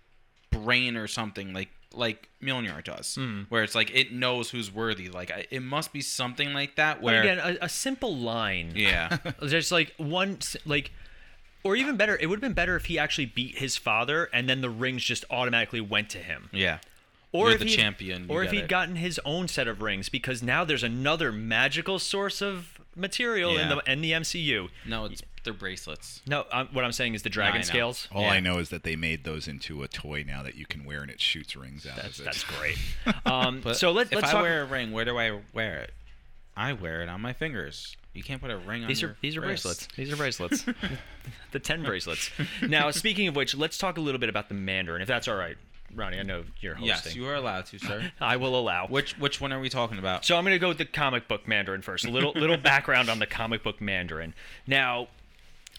[0.51, 3.43] brain or something like like Mjolnir does, Hmm.
[3.49, 5.09] where it's like it knows who's worthy.
[5.09, 6.97] Like I, it must be something like that.
[6.97, 8.73] But Where again, a, a simple line.
[8.77, 10.93] yeah, There's like one, like,
[11.65, 14.49] or even better, it would have been better if he actually beat his father and
[14.49, 16.49] then the rings just automatically went to him.
[16.53, 16.79] yeah.
[17.33, 18.69] Or You're if the he'd- champion, or if he'd it.
[18.69, 23.69] gotten his own set of rings, because now there's another magical source of material in
[23.69, 24.69] the in the MCU.
[24.85, 26.21] No, it's they're bracelets.
[26.27, 27.65] No, um, what I'm saying is the dragon I know.
[27.65, 28.09] scales.
[28.13, 28.31] All Yeah.
[28.33, 31.03] I know is that they made those into a toy now that you can wear
[31.03, 32.25] and it shoots rings out That's of it.
[32.27, 32.79] that's great.
[33.27, 34.43] Um, But so let, if let's I talk.
[34.43, 35.93] wear a ring, where do I wear it?
[36.57, 37.97] I wear it on my fingers.
[38.13, 39.63] You can't put a ring on these your are these are wrist.
[39.65, 39.89] bracelets.
[39.97, 40.65] These are bracelets.
[41.53, 42.31] the ten bracelets.
[42.61, 45.37] Now, speaking of which, let's talk a little bit about the Mandarin, if that's all
[45.37, 45.57] right,
[45.95, 46.19] Ronnie.
[46.19, 46.89] I know you're hosting.
[46.89, 48.11] Yes, you are allowed to, sir.
[48.21, 48.89] I will allow.
[48.89, 50.25] which which one are we talking about?
[50.25, 52.05] So I'm going to go with the comic book Mandarin first.
[52.05, 54.35] A little little background on the comic book Mandarin.
[54.67, 55.07] Now,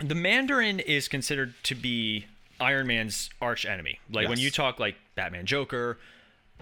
[0.01, 2.25] the Mandarin is considered to be
[2.59, 3.99] Iron Man's arch enemy.
[4.09, 5.97] Like when you talk like Batman, Joker,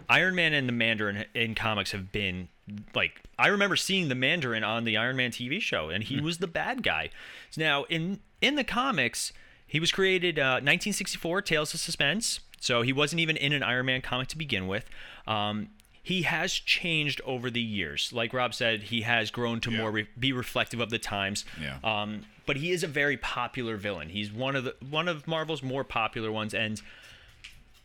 [0.07, 2.47] Iron Man and the Mandarin in comics have been
[2.93, 6.37] like I remember seeing the Mandarin on the Iron Man TV show, and he was
[6.37, 7.09] the bad guy.
[7.57, 9.33] Now in in the comics,
[9.67, 12.39] he was created uh, 1964, Tales of Suspense.
[12.61, 14.85] So he wasn't even in an Iron Man comic to begin with.
[15.27, 15.69] Um,
[16.09, 18.11] he has changed over the years.
[18.11, 21.45] Like Rob said, he has grown to more re- be reflective of the times.
[21.61, 21.77] Yeah.
[21.83, 24.09] Um, but he is a very popular villain.
[24.09, 26.81] He's one of the one of Marvel's more popular ones, and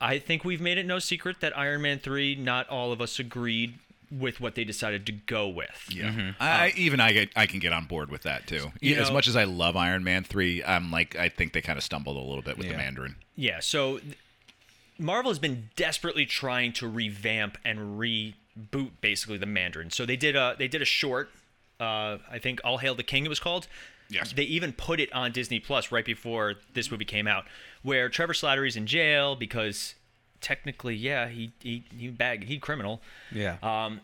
[0.01, 2.35] I think we've made it no secret that Iron Man three.
[2.35, 3.75] Not all of us agreed
[4.11, 5.91] with what they decided to go with.
[5.93, 8.73] Yeah, I, I even I get I can get on board with that too.
[8.81, 11.77] You as much as I love Iron Man three, I'm like I think they kind
[11.77, 13.17] of stumbled a little bit with the Mandarin.
[13.37, 14.17] Yeah, so th-
[14.99, 19.91] Marvel has been desperately trying to revamp and reboot basically the Mandarin.
[19.91, 21.31] So they did a they did a short,
[21.81, 23.67] uh, I think All Hail the King it was called.
[24.11, 24.33] Yes.
[24.33, 27.47] They even put it on Disney Plus right before this movie came out,
[27.83, 29.95] where Trevor Slattery's in jail because
[30.41, 33.01] technically, yeah, he he he bag he criminal.
[33.33, 33.57] Yeah.
[33.63, 34.01] Um,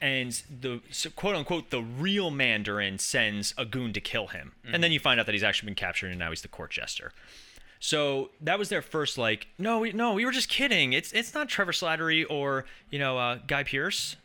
[0.00, 4.82] and the so quote unquote the real Mandarin sends a goon to kill him, and
[4.84, 7.12] then you find out that he's actually been captured and now he's the court jester.
[7.82, 10.92] So that was their first like, no, we, no, we were just kidding.
[10.92, 14.16] It's it's not Trevor Slattery or you know uh, Guy Pearce,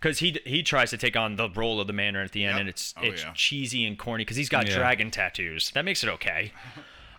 [0.00, 2.54] because he he tries to take on the role of the Mandarin at the end,
[2.54, 2.60] Yep.
[2.60, 3.32] and it's Oh, it's yeah.
[3.34, 4.76] cheesy and corny because he's got Yeah.
[4.78, 5.70] dragon tattoos.
[5.72, 6.52] That makes it okay.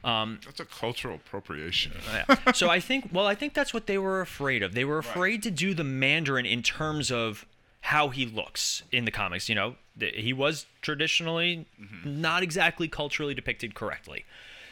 [0.03, 1.91] That's a cultural appropriation.
[2.13, 2.51] Yeah.
[2.53, 4.73] so I think, well, I think that's what they were afraid of.
[4.73, 7.45] They were afraid to do the Mandarin in terms of
[7.81, 9.47] how he looks in the comics.
[9.49, 11.67] You know, Th- he was traditionally
[12.05, 14.25] not exactly culturally depicted correctly.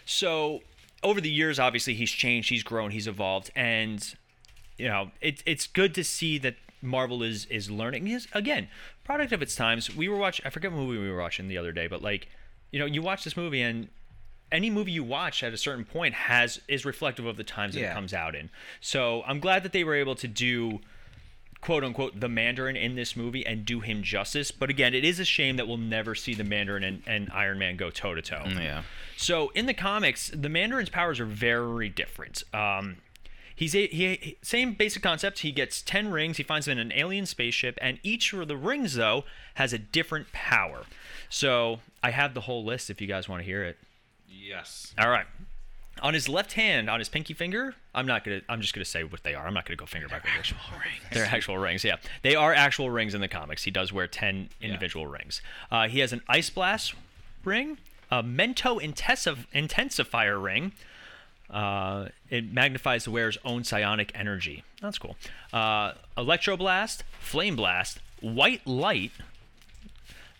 [0.07, 0.61] So
[1.03, 4.15] over the years, obviously, he's changed, he's grown, he's evolved, and
[4.77, 8.07] you know, it, it's good to see that Marvel is is learning.
[8.07, 8.69] He's again
[9.03, 9.95] product of its times.
[9.95, 10.45] We were watching.
[10.45, 12.29] I forget what movie we were watching the other day, but like,
[12.71, 13.89] you know, you watch this movie and
[14.49, 17.81] any movie you watch at a certain point has is reflective of the times that
[17.91, 18.49] it comes out in.
[18.79, 20.79] So I'm glad that they were able to do
[21.61, 24.51] quote unquote the Mandarin in this movie and do him justice.
[24.51, 27.59] But again, it is a shame that we'll never see the Mandarin and, and Iron
[27.59, 28.43] Man go toe to toe.
[28.47, 28.83] yeah.
[29.17, 32.43] So in the comics, the Mandarin's powers are very different.
[32.53, 32.97] Um,
[33.55, 35.39] he's a he, he- same basic concept.
[35.39, 36.37] He gets ten rings.
[36.37, 39.23] He finds them in an alien spaceship, and each of the rings though
[39.55, 40.83] has a different power.
[41.29, 43.77] So I have the whole list if you guys want to hear it.
[44.29, 44.93] Yes.
[44.99, 45.25] All right.
[46.01, 48.41] On his left hand, on his pinky finger, I'm not gonna.
[48.47, 49.47] I'm just gonna say what they are.
[49.47, 50.39] I'm not gonna go finger by finger.
[50.39, 51.03] Actual rings.
[51.11, 51.83] They're actual rings.
[51.83, 53.63] Yeah, they are actual rings in the comics.
[53.63, 55.41] He does wear ten individual rings.
[55.71, 56.93] Uh, he has an ice blast
[57.43, 57.77] ring,
[58.11, 60.71] a mento intensifier ring.
[61.49, 64.63] Uh, it magnifies the wearer's own psionic energy.
[64.81, 65.15] That's cool.
[65.53, 69.11] Uh, electroblast, flame blast, white light,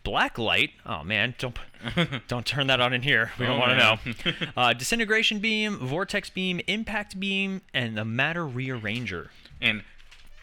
[0.08, 0.72] black light.
[0.86, 1.58] Oh man, don't
[2.30, 3.32] don't turn that on in here.
[3.38, 4.48] We don't Oh, want to know.
[4.58, 9.28] uh, disintegration beam, vortex beam, impact beam, and the matter rearranger.
[9.60, 9.84] And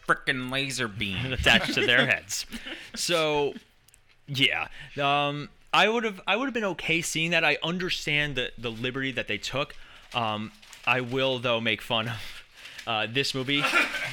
[0.07, 1.33] freaking laser beam.
[1.33, 2.45] attached to their heads.
[2.93, 3.55] So,
[4.27, 4.67] yeah,
[5.01, 7.43] um, I would have I would have been okay seeing that.
[7.43, 9.75] I understand the the liberty that they took.
[10.13, 10.51] Um,
[10.85, 12.43] I will though make fun of
[12.85, 13.63] uh, this movie,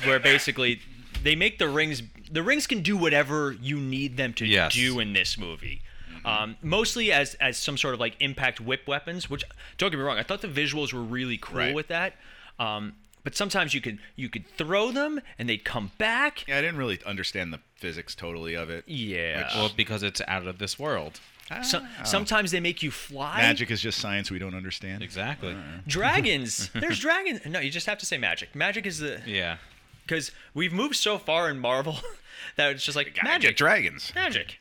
[0.05, 0.81] where basically
[1.23, 2.03] they make the rings.
[2.33, 4.73] The rings can do whatever you need them to Yes.
[4.75, 5.83] do in this movie.
[6.25, 9.45] Um, mostly as as some sort of like impact whip weapons, which
[9.77, 11.75] don't get me wrong, I thought the visuals were really cool Right.
[11.75, 12.15] with that.
[12.59, 16.45] Um, but sometimes you could you could throw them and they'd come back.
[16.49, 18.85] Yeah, I didn't really understand the physics totally of it.
[18.87, 19.49] Yeah.
[19.55, 21.21] well, because it's out of this world.
[21.65, 23.37] So, sometimes they make you fly.
[23.43, 25.03] Magic is just science we don't understand.
[25.03, 25.55] Exactly.
[25.87, 26.71] Dragons.
[26.75, 27.45] There's dragons.
[27.45, 28.55] No, you just have to say magic.
[28.55, 29.59] Magic is the Yeah.
[30.07, 31.99] Because we've moved so far in Marvel
[32.57, 34.13] that it's just like magic, dragons.
[34.15, 34.59] magic.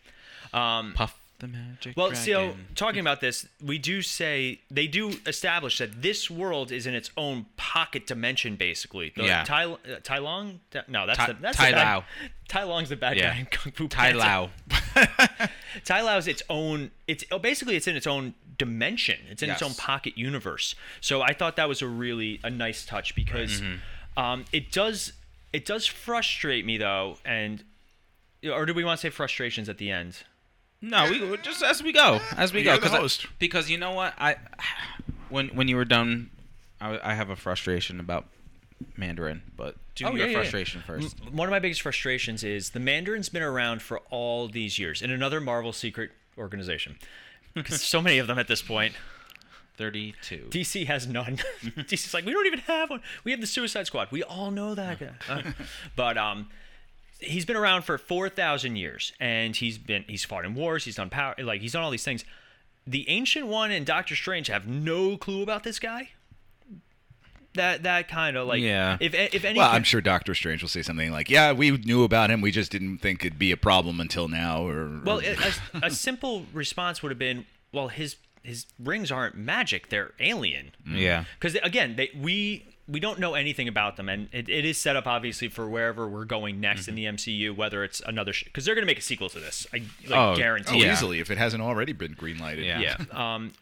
[0.53, 1.97] Um, Puff the magic.
[1.97, 6.85] well, so talking about this, we do say they do establish that this world is
[6.85, 9.11] in its own pocket dimension, basically.
[9.15, 9.43] The Yeah.
[9.43, 10.59] Tai, uh, Tai Lung?
[10.87, 12.03] No, that's Tai- the that's Tai the bad, Lao.
[12.47, 13.33] Tai Lung's the bad Yeah.
[13.33, 14.19] guy in Kung Fu Tai Panda.
[14.19, 14.49] Lao.
[15.85, 16.91] Tai Lao is its own.
[17.07, 19.17] It's oh, basically it's in its own dimension.
[19.29, 20.75] It's in its own pocket universe.
[20.99, 24.19] So I thought that was a really a nice touch because Mm-hmm.
[24.19, 25.13] um, it does
[25.53, 27.63] it does frustrate me though, and
[28.51, 30.23] or do we want to say frustrations at the end?
[30.81, 32.81] No, we just as we go, as we You're go.
[32.81, 34.37] the 'cause I- because you know what, I
[35.29, 36.31] when when you were done,
[36.79, 38.25] I, I have a frustration about
[38.97, 40.37] Mandarin, but do Oh, your yeah, yeah, yeah.
[40.39, 41.15] frustration first.
[41.31, 45.11] One of my biggest frustrations is the Mandarin's been around for all these years in
[45.11, 46.97] another Marvel secret organization.
[47.55, 48.95] 'Cause so many of them at this point.
[49.77, 50.47] Thirty-two.
[50.49, 51.37] DC has none.
[51.63, 53.01] DC's like, we don't even have one.
[53.23, 54.09] We have the Suicide Squad.
[54.11, 55.09] We all know that guy.
[55.29, 55.41] Uh,
[55.95, 56.49] but um,
[57.19, 60.85] he's been around for four thousand years, and he's been he's fought in wars.
[60.85, 62.25] He's done power, like he's done all these things.
[62.85, 66.09] The Ancient One and Doctor Strange have no clue about this guy.
[67.53, 68.97] That that kind of like Yeah.
[68.99, 72.03] If if any, Well, I'm sure Doctor Strange will say something like, "Yeah, we knew
[72.03, 72.39] about him.
[72.39, 75.35] We just didn't think it'd be a problem until now." Or Well, or-
[75.81, 80.71] a, a simple response would have been, well, his his rings aren't magic; they're alien.
[80.87, 80.99] Mm.
[80.99, 81.25] Yeah.
[81.39, 84.95] Because again, they, we we don't know anything about them, and it, it is set
[84.95, 87.15] up obviously for wherever we're going next in the mm-hmm.
[87.15, 89.65] MCU, whether it's another because they're going to make a sequel to this.
[89.73, 90.75] I like, Oh, oh guarantee.
[90.75, 90.85] oh, it.
[90.85, 90.93] yeah.
[90.93, 92.65] easily if it hasn't already been greenlighted.
[92.65, 92.79] Yeah.
[92.81, 93.35] Yeah.
[93.35, 93.53] Um,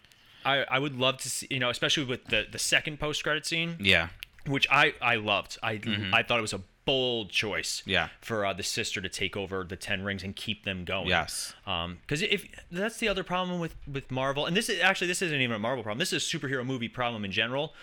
[0.45, 3.45] I I would love to see you know, especially with the the second post credit
[3.45, 4.09] scene, Yeah.
[4.47, 5.57] which I I loved.
[5.61, 6.13] I mm-hmm.
[6.13, 7.83] I thought it was a bold choice.
[7.85, 8.09] Yeah.
[8.21, 11.07] For uh, the sister to take over the ten rings and keep them going.
[11.07, 11.53] Yes.
[11.67, 15.21] Um, because if that's the other problem with with Marvel, and this is actually this
[15.21, 15.99] isn't even a Marvel problem.
[15.99, 17.73] This is a superhero movie problem in general.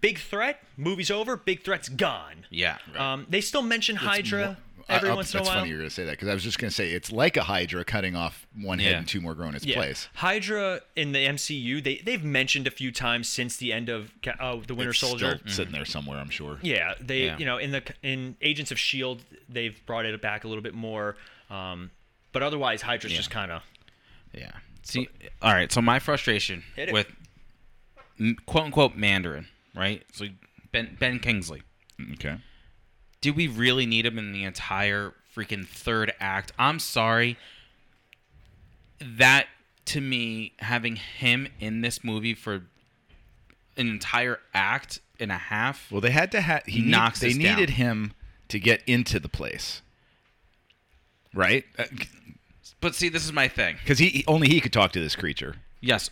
[0.00, 1.36] Big threat, movie's over.
[1.36, 2.46] Big threat's gone.
[2.48, 2.78] Yeah.
[2.96, 4.56] Um, they still mention Hydra
[4.88, 6.42] every I'll- once in a that's funny you're going to say that because I was
[6.42, 8.98] just going to say it's like a Hydra cutting off one head Yeah.
[8.98, 9.76] and two more growing its Yeah.
[9.76, 10.08] place.
[10.14, 14.56] Hydra in the MCU, they they've mentioned a few times since the end of uh,
[14.66, 15.38] the Winter It's Soldier.
[15.38, 16.58] still sitting there somewhere, I'm sure.
[16.62, 17.38] Yeah, they Yeah.
[17.38, 20.74] you know in the in Agents of Shield they've brought it back a little bit
[20.74, 21.16] more,
[21.50, 21.90] um,
[22.32, 23.18] but otherwise Hydra's Yeah.
[23.18, 23.62] just kind of
[24.32, 24.50] Yeah.
[24.82, 25.08] See,
[25.40, 25.70] all right.
[25.72, 27.06] So my frustration with
[28.46, 30.02] quote unquote Mandarin, right?
[30.12, 30.26] So
[30.72, 31.62] Ben Ben Kingsley.
[32.14, 32.36] Okay.
[33.24, 36.52] Do we really need him in the entire freaking third act?
[36.58, 37.38] I'm sorry.
[39.00, 39.46] That
[39.86, 42.56] to me, having him in this movie for
[43.78, 45.90] an entire act and a half.
[45.90, 46.64] Well, they had to have.
[46.66, 47.76] He need- Knocks They us needed down.
[47.76, 48.12] him
[48.48, 49.80] to get into the place,
[51.32, 51.64] right?
[51.78, 51.84] Uh,
[52.82, 53.76] but see, this is my thing.
[53.82, 55.56] Because he- only he could talk to this creature.
[55.80, 56.10] Yes.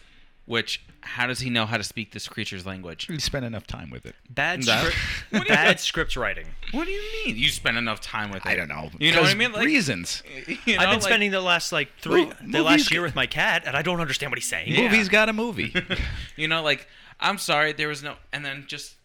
[0.52, 3.06] Which, how does he know how to speak this creature's language?
[3.06, 4.14] He spent enough time with it.
[4.28, 6.46] bad That- script, bad script writing.
[6.72, 7.38] What do you mean?
[7.38, 8.48] You spend enough time with it.
[8.50, 8.90] I don't know.
[8.98, 9.52] You know what I 'Cause mean?
[9.52, 10.22] Like, reasons.
[10.66, 13.00] you know, I've been like- spending the last like three, Well, the movies last year
[13.00, 14.68] with my cat, and I don't understand what he's saying.
[14.68, 14.82] Yeah.
[14.82, 15.74] Movie's got a movie.
[16.36, 16.86] You know, like
[17.18, 18.96] I'm sorry, there was no, and then just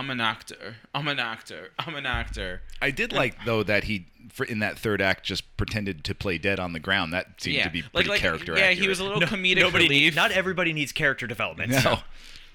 [0.00, 0.76] I'm an actor.
[0.94, 1.72] I'm an actor.
[1.78, 2.62] I'm an actor.
[2.80, 6.38] I did like though that he for, in that third act just pretended to play
[6.38, 7.12] dead on the ground.
[7.12, 8.78] That seemed yeah, to be like, pretty like character yeah, accurate.
[8.78, 10.16] he was a little No- comedic nobody, relief.
[10.16, 11.72] not everybody needs character development.
[11.72, 11.98] No.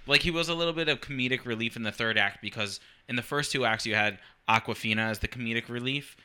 [0.07, 3.15] like he was a little bit of comedic relief in the third act because in
[3.15, 4.17] the first two acts you had
[4.49, 6.17] Awkwafina as the comedic relief,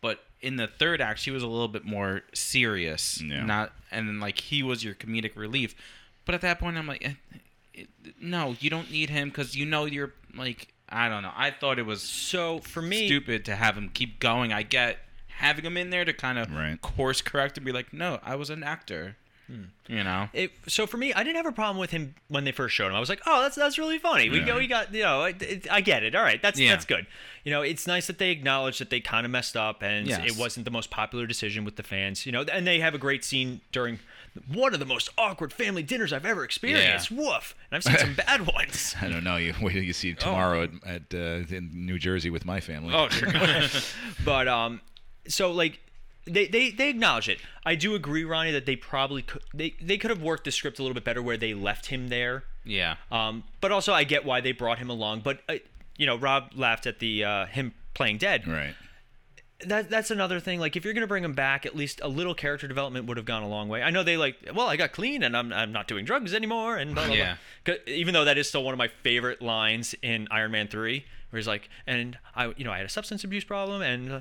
[0.00, 3.22] but in the third act she was a little bit more serious.
[3.22, 3.44] Yeah.
[3.46, 5.76] Not and like he was your comedic relief,
[6.24, 7.12] but at that point I'm like, eh,
[7.76, 7.88] it,
[8.20, 11.32] no, you don't need him because you know you're like I don't know.
[11.36, 14.52] I thought it was So for me, stupid to have him keep going.
[14.52, 16.80] I get having him in there to kind of Right.
[16.80, 19.16] course correct and be like, no, I was an actor.
[19.48, 19.64] Hmm.
[19.86, 20.28] You know.
[20.32, 22.88] It, so for me, I didn't have a problem with him when they first showed
[22.88, 22.94] him.
[22.96, 24.28] I was like, oh, that's that's really funny.
[24.28, 26.14] We go, we got, you know, it, it, I get it.
[26.16, 26.70] All right, that's Yeah.
[26.70, 27.06] that's good.
[27.44, 30.22] You know, it's nice that they acknowledge that they kind of messed up and Yes.
[30.24, 32.26] it wasn't the most popular decision with the fans.
[32.26, 34.00] You know, and they have a great scene during
[34.52, 37.10] one of the most awkward family dinners I've ever experienced.
[37.10, 37.54] Woof.
[37.70, 38.94] And I've seen some bad ones.
[39.00, 39.36] I don't know.
[39.36, 42.94] You wait till you see tomorrow at, at uh, in New Jersey with my family.
[42.94, 43.70] Oh, God.
[44.24, 44.80] But um,
[45.28, 45.80] so like
[46.24, 47.38] they, they they acknowledge it.
[47.64, 50.78] I do agree, Ronnie, that they probably could they they could have worked the script
[50.78, 52.44] a little bit better where they left him there.
[52.64, 52.96] yeah.
[53.12, 55.20] Um, but also I get why they brought him along.
[55.20, 55.54] But uh,
[55.96, 58.46] you know, Rob laughed at the uh, him playing dead.
[58.46, 58.74] Right.
[59.64, 60.60] That that's another thing.
[60.60, 63.24] Like if you're gonna bring him back, at least a little character development would have
[63.24, 63.82] gone a long way.
[63.82, 66.76] I know they like, well, I got clean and I'm I'm not doing drugs anymore,
[66.76, 67.36] and blah blah Yeah.
[67.64, 67.74] blah.
[67.86, 71.38] Even though that is still one of my favorite lines in Iron Man three, where
[71.38, 74.20] he's like, and I you know I had a substance abuse problem, and uh,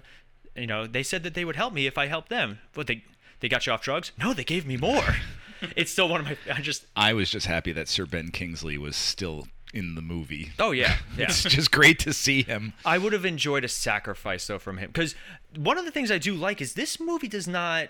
[0.56, 3.04] you know they said that they would help me if I helped them, but they
[3.42, 4.14] they got you off drugs?
[4.18, 5.04] No, they gave me more.
[5.76, 6.38] it's still one of my.
[6.54, 10.52] I just I was just happy that Sir Ben Kingsley was still in the movie.
[10.60, 11.26] oh yeah yeah.
[11.26, 12.74] It's just great to see him.
[12.86, 15.16] I would have enjoyed a sacrifice though from him because
[15.56, 17.90] one of the things I do like is this movie does not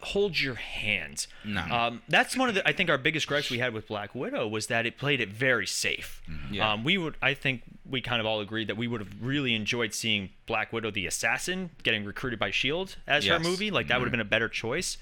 [0.00, 1.26] hold your hand.
[1.44, 1.60] No.
[1.62, 4.46] Um, that's one of the I think our biggest gripes we had with Black Widow
[4.46, 6.22] was that it played it very safe.
[6.50, 6.72] Yeah.
[6.72, 9.54] Um, we would I think we kind of all agreed that we would have really
[9.54, 13.70] enjoyed seeing Black Widow the assassin getting recruited by Shield as her movie.
[13.70, 14.98] Like that would have been a better choice.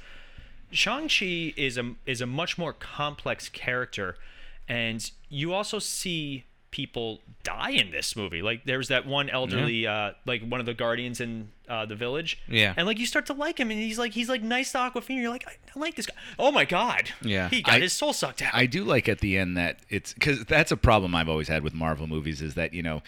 [0.72, 4.16] Shang-Chi is a is a much more complex character
[4.68, 8.42] and you also see people die in this movie.
[8.42, 12.38] Like there's that one elderly uh like one of the guardians in uh, the village.
[12.48, 12.74] Yeah.
[12.76, 15.20] And like you start to like him and he's like he's like nice to Awkwafina.
[15.20, 16.14] You're like I, I like this guy.
[16.38, 17.10] Oh my god.
[17.22, 17.48] Yeah.
[17.48, 18.54] He got I- his soul sucked out.
[18.54, 21.64] I do like at the end that it's because that's a problem I've always had
[21.64, 23.02] with Marvel movies is that you know,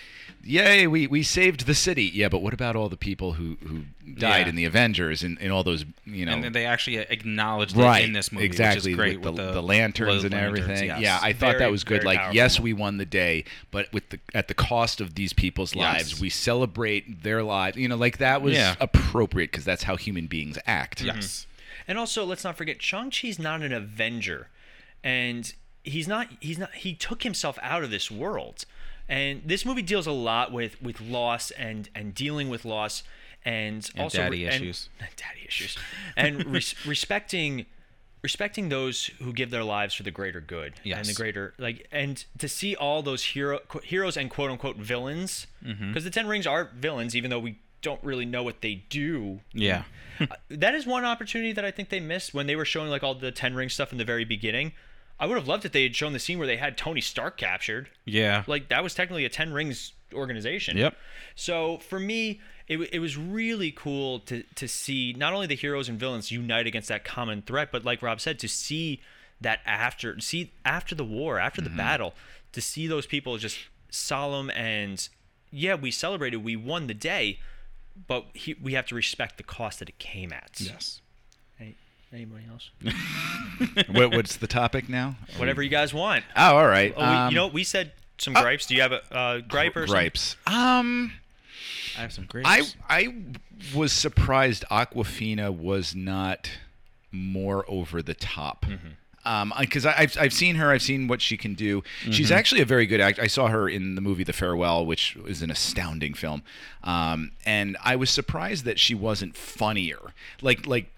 [0.44, 3.82] yay we, we saved the city yeah but what about all the people who who
[4.14, 4.48] died Yeah.
[4.48, 8.12] in the Avengers and, and all those you know and they actually acknowledged right in
[8.12, 11.00] this movie, exactly which is great with the, with, the, lanterns and lanterns, everything yes.
[11.00, 13.92] yeah I thought Very, that was good like powerful yes we won the day but
[13.92, 15.82] with the at the cost of these people's Yes.
[15.94, 18.74] lives we celebrate their lives you know like that was Yeah.
[18.80, 21.16] appropriate because that's how human beings act mm-hmm.
[21.16, 21.46] yes.
[21.86, 24.48] And also, let's not forget, Shang Chi's not an Avenger,
[25.02, 25.50] and
[25.84, 26.28] he's not.
[26.38, 26.74] He's not.
[26.74, 28.66] He took himself out of this world,
[29.08, 33.04] and this movie deals a lot with with loss and and dealing with loss,
[33.42, 34.90] and, And also daddy and- issues.
[34.98, 35.78] daddy issues,
[36.14, 37.64] and res- respecting
[38.22, 42.24] respecting those who give their lives for the greater good and the greater like and
[42.38, 45.92] to see all those hero qu- heroes and quote unquote villains because Mm-hmm.
[46.04, 49.84] the ten rings are villains even though we don't really know what they do Yeah.
[50.20, 53.04] uh, that is one opportunity that I think they missed when they were showing like
[53.04, 54.72] all the Ten Ring stuff in the very beginning.
[55.20, 57.36] I would have loved if they had shown the scene where they had Tony Stark
[57.36, 57.88] captured.
[58.04, 58.42] Yeah.
[58.48, 60.76] Like that was technically a Ten Rings organization.
[60.76, 60.96] Yep.
[61.36, 65.88] So for me, it, it was really cool to to see not only the heroes
[65.88, 69.00] and villains unite against that common threat, but like Rob said, to see
[69.40, 71.76] that after see after the war, after Mm-hmm.
[71.76, 72.14] the battle,
[72.52, 73.58] to see those people just
[73.90, 75.08] solemn and
[75.50, 77.38] yeah, we celebrated, we won the day,
[78.06, 80.50] but he, we have to respect the cost that it came at.
[80.58, 81.00] yes.
[81.58, 81.74] Any,
[82.12, 82.70] anybody else?
[83.88, 86.24] what, what's the topic now Whatever you guys want.
[86.36, 88.66] oh all right Oh, we, um, you know, we said some gripes.
[88.66, 89.94] Do you have a uh, gripe or something?
[90.02, 91.12] gripes um
[91.96, 92.44] I have some great.
[92.46, 93.14] I I
[93.74, 96.50] was surprised Awkwafina was not
[97.12, 98.66] more over the top.
[99.24, 101.82] Um, because I've I've seen her, I've seen what she can do.
[102.10, 103.18] She's actually a very good act.
[103.18, 106.42] I saw her in the movie The Farewell, which is an astounding film.
[106.82, 109.98] Um, and I was surprised that she wasn't funnier.
[110.40, 110.90] Like like.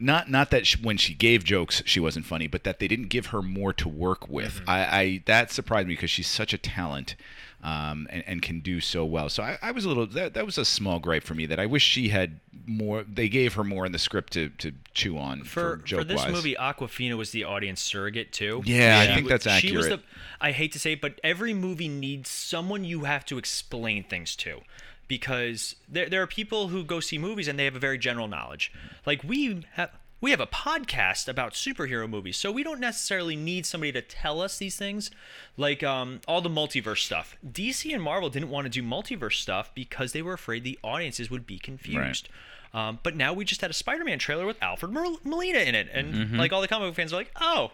[0.00, 3.08] Not, not that she, when she gave jokes she wasn't funny, but that they didn't
[3.08, 4.60] give her more to work with.
[4.64, 7.16] I, I that surprised me because she's such a talent,
[7.62, 9.28] um, and, and can do so well.
[9.28, 11.58] So I, I was a little that, that was a small gripe for me that
[11.58, 13.02] I wish she had more.
[13.02, 16.18] They gave her more in the script to, to chew on for, For, for this
[16.22, 16.32] wise.
[16.32, 18.62] movie, Awkwafina was the audience surrogate too.
[18.64, 20.00] Yeah, I think that's She was accurate.
[20.06, 20.06] the.
[20.40, 24.36] I hate to say it, but every movie needs someone you have to explain things
[24.36, 24.60] to,
[25.08, 28.28] because there there are people who go see movies and they have a very general
[28.28, 28.72] knowledge.
[29.04, 29.90] Like we have.
[30.20, 34.40] We have a podcast about superhero movies, so we don't necessarily need somebody to tell
[34.40, 35.10] us these things.
[35.56, 37.36] Like um, all the multiverse stuff.
[37.48, 41.30] DC and Marvel didn't want to do multiverse stuff because they were afraid the audiences
[41.30, 42.28] would be confused.
[42.74, 45.88] Um, but now we just had a Spider-Man trailer with Alfred Mol- Molina in it,
[45.92, 47.70] and like all the comic book fans are like, "Oh,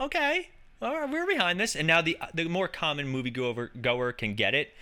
[0.00, 0.48] okay,
[0.82, 4.34] all right, we're behind this." And now the the more common movie goer goer can
[4.34, 4.74] get it,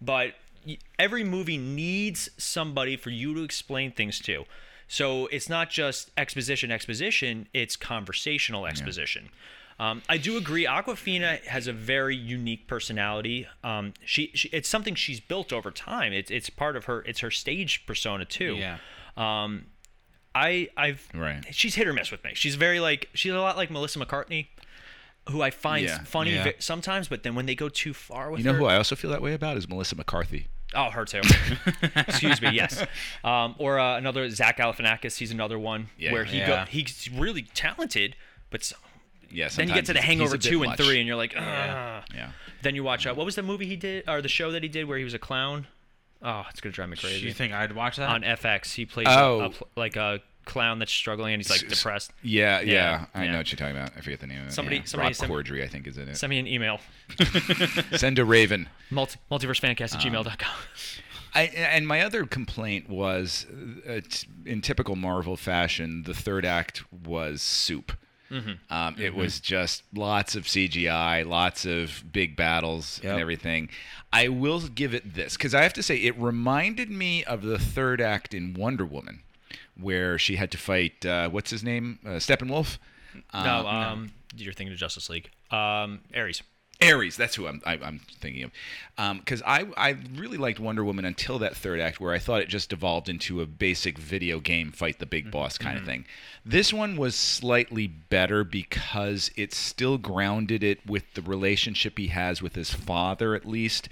[0.00, 0.34] but
[0.98, 4.44] every movie needs somebody for you to explain things to.
[4.88, 9.30] So it's not just exposition, exposition; it's conversational exposition.
[9.78, 10.66] Um, I do agree.
[10.66, 13.48] Awkwafina has a very unique personality.
[13.64, 16.12] Um, she, she, it's something she's built over time.
[16.12, 17.02] It's, it's part of her.
[17.02, 18.54] It's her stage persona too.
[18.54, 18.78] Yeah.
[19.16, 19.66] Um,
[20.34, 21.44] I I've Right.
[21.50, 22.32] She's hit or miss with me.
[22.34, 24.46] She's very like she's a lot like Melissa McCartney,
[25.30, 26.04] who I find Yeah.
[26.04, 26.52] funny Yeah.
[26.58, 28.94] sometimes, but then when they go too far with You know her, who I also
[28.96, 30.48] feel that way about is Melissa McCarthy.
[30.74, 31.20] Oh, her too.
[31.96, 32.50] Excuse me.
[32.52, 32.84] Yes.
[33.22, 35.16] Um, or uh, another Zach Galifianakis.
[35.18, 36.12] He's another one Yeah.
[36.12, 36.46] where he Yeah.
[36.46, 38.16] go, he's really talented,
[38.50, 38.72] but s
[39.30, 39.48] Yeah.
[39.48, 40.78] then you get to the sometimes he's- he's Hangover two and much.
[40.80, 42.02] three, and you're like, ah.
[42.14, 42.30] Yeah.
[42.62, 44.68] Then you watch uh, what was the movie he did or the show that he
[44.68, 45.66] did where he was a clown?
[46.22, 47.26] Oh, it's gonna drive me crazy.
[47.26, 48.08] You think I'd watch that?
[48.08, 49.40] On FX, he plays Oh.
[49.40, 52.12] a, a like a clown that's struggling and he's like depressed.
[52.22, 53.32] Yeah, yeah, Yeah, I yeah.
[53.32, 53.90] know what you're talking about.
[53.96, 54.52] I forget the name of it.
[54.52, 54.82] Somebody- yeah.
[54.84, 56.16] somebody Rob sent- Corddry, I think, is in it.
[56.16, 56.80] Send me an email.
[57.96, 58.68] Send a Raven.
[58.90, 60.54] Multi- multiversefantcast at gmail.com.
[61.36, 63.46] I, and my other complaint was,
[63.88, 64.00] uh,
[64.46, 67.92] in typical Marvel fashion, the third act was soup.
[68.68, 73.12] Um, It was just lots of CGI, lots of big battles Yep.
[73.12, 73.68] and everything.
[74.12, 77.58] I will give it this because I have to say it reminded me of the
[77.60, 79.22] third act in Wonder Woman,
[79.80, 82.78] where she had to fight uh, what's his name, uh, Steppenwolf.
[83.32, 85.30] no, um, you're thinking of Justice League.
[85.50, 86.42] Um, Ares.
[86.82, 89.18] Ares, that's who I'm, I, I'm thinking of.
[89.20, 92.48] Because I, I really liked Wonder Woman until that third act, where I thought it
[92.48, 96.04] just devolved into a basic video game fight the big boss kind of thing.
[96.44, 102.42] This one was slightly better because it still grounded it with the relationship he has
[102.42, 103.88] with his father, at least.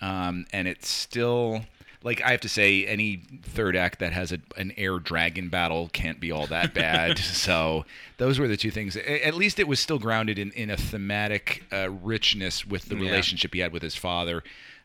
[0.00, 1.66] Um, and it's still.
[2.04, 5.88] Like I have to say, any third act that has a, an air dragon battle
[5.92, 7.18] can't be all that bad.
[7.18, 7.84] so
[8.18, 8.96] those were the two things.
[8.96, 13.02] At least it was still grounded in, in a thematic uh, richness with the Yeah.
[13.02, 14.42] relationship he had with his father.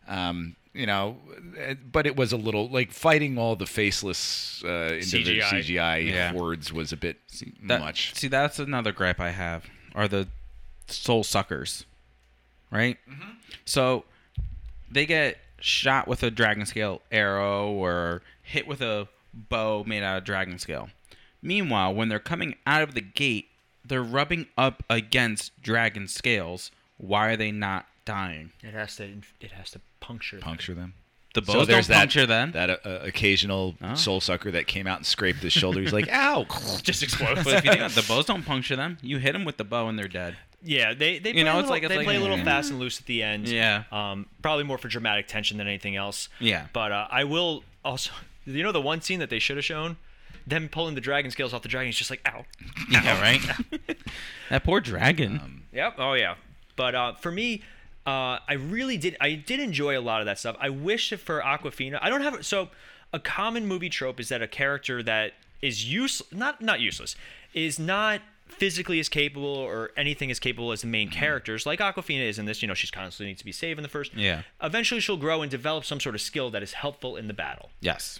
[0.07, 1.17] Um, you know,
[1.59, 5.41] uh, but it was a little like fighting all the faceless uh, CGI.
[5.41, 6.31] CGI, Yeah.
[6.33, 7.17] hordes was a bit
[7.63, 8.13] That- much.
[8.13, 9.65] See, that's another gripe I have.
[9.95, 10.27] Are the
[10.87, 11.83] soul suckers,
[12.69, 12.97] right?
[13.09, 13.29] Mm-hmm.
[13.65, 14.05] So
[14.91, 20.17] they get shot with a dragon scale arrow or hit with a bow made out
[20.17, 20.89] of dragon scale.
[21.41, 23.49] Meanwhile, when they're coming out of the gate,
[23.85, 26.71] they're rubbing up against dragon scales.
[26.97, 28.51] Why are they not dying?
[28.63, 29.21] It has to.
[29.39, 30.37] It has to puncture.
[30.37, 30.43] them.
[30.43, 30.93] Puncture them.
[31.41, 32.51] The So bows there's don't that, puncture them.
[32.53, 33.93] that uh, uh, occasional Oh.
[33.95, 35.81] soul sucker that came out and scraped his shoulder.
[35.81, 36.45] He's like, "Ow!"
[36.83, 37.43] Just explodes.
[37.43, 38.97] but if you think about it, the bows don't puncture them.
[39.01, 40.35] You hit them with the bow and they're dead.
[40.63, 42.19] Yeah, they they You play know, a it's little, like- it's they like- play a
[42.19, 42.43] little yeah.
[42.43, 43.47] fast and loose at the end.
[43.47, 43.83] Yeah.
[43.91, 46.29] Um, probably more for dramatic tension than anything else.
[46.39, 46.65] Yeah.
[46.73, 48.11] But uh, I will also,
[48.45, 49.97] you know, the one scene that they should have shown,
[50.47, 51.87] them pulling the dragon scales off the dragon.
[51.89, 52.45] He's just like, ow.
[52.89, 53.41] Yeah, right.
[54.49, 55.39] that poor dragon.
[55.43, 55.95] Um, Yep.
[55.99, 56.35] Oh yeah.
[56.75, 57.61] But uh, for me,
[58.07, 59.17] uh, I really did.
[59.19, 60.55] I did enjoy a lot of that stuff.
[60.59, 62.69] I wish that for Awkwafina, I don't have so.
[63.13, 67.15] A common movie trope is that a character that is useless, not not useless,
[67.53, 71.65] is not physically as capable or anything as capable as the main characters.
[71.65, 72.61] Like Awkwafina is in this.
[72.61, 74.13] You know, she's constantly needs to be saved in the first.
[74.15, 74.43] Yeah.
[74.63, 77.69] Eventually, she'll grow and develop some sort of skill that is helpful in the battle
[77.81, 78.19] yes.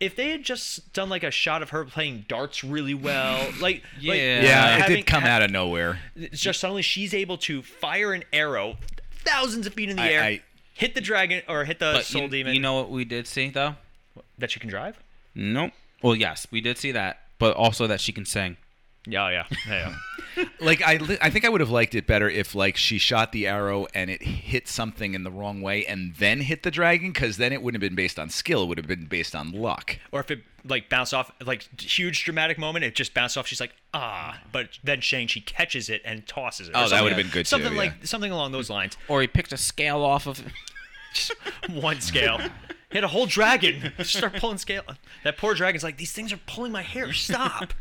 [0.00, 3.82] if they had just done like a shot of her playing darts really well, like
[3.96, 4.42] like, Yeah.
[4.42, 6.00] yeah, it having- did come ha- out of nowhere.
[6.16, 8.76] It's just suddenly she's able to fire an arrow
[9.24, 10.40] thousands of feet in the I- air, I-
[10.74, 13.26] hit the dragon or hit the But soul you, demon you know what we did
[13.26, 13.76] see though?
[14.38, 14.98] that she can drive.
[15.34, 15.72] Nope.
[16.02, 18.56] Well, yes, we did see that, but also that she can sing.
[19.06, 19.94] Yeah, yeah, yeah.
[20.36, 20.44] yeah.
[20.60, 23.30] Like I, li- I think I would have liked it better if like she shot
[23.30, 27.12] the arrow and it hit something in the wrong way and then hit the dragon,
[27.12, 28.64] because then it wouldn't have been based on skill.
[28.64, 29.96] It would have been based on luck.
[30.10, 33.46] or if it like bounced off, like huge dramatic moment, it just bounced off.
[33.46, 36.72] She's like ah, but then Shang she catches it and tosses it.
[36.74, 37.78] Oh, that would have been good too, Something yeah.
[37.78, 38.96] like something along those lines.
[39.06, 40.42] Or he picked a scale off of.
[41.14, 41.32] Just
[41.70, 42.40] one scale.
[42.90, 43.92] Hit a whole dragon.
[44.02, 44.82] Start pulling scale.
[45.22, 47.12] That poor dragon's like, these things are pulling my hair.
[47.12, 47.72] Stop.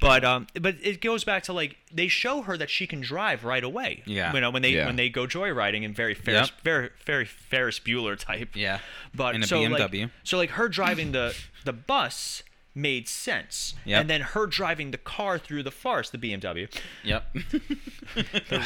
[0.00, 3.44] But um, but it goes back to like they show her that she can drive
[3.44, 4.02] right away.
[4.06, 4.32] Yeah.
[4.32, 4.86] You know when they Yeah.
[4.86, 6.60] when they go joyriding and very Ferris, Yep.
[6.64, 8.50] very very Ferris Bueller type.
[8.54, 8.78] Yeah.
[9.14, 10.02] But In a so BMW.
[10.02, 12.42] like so like her driving the the bus
[12.74, 13.74] made sense.
[13.84, 14.00] Yep.
[14.00, 16.68] And then her driving the car through the forest, the BMW.
[17.04, 17.36] Yep.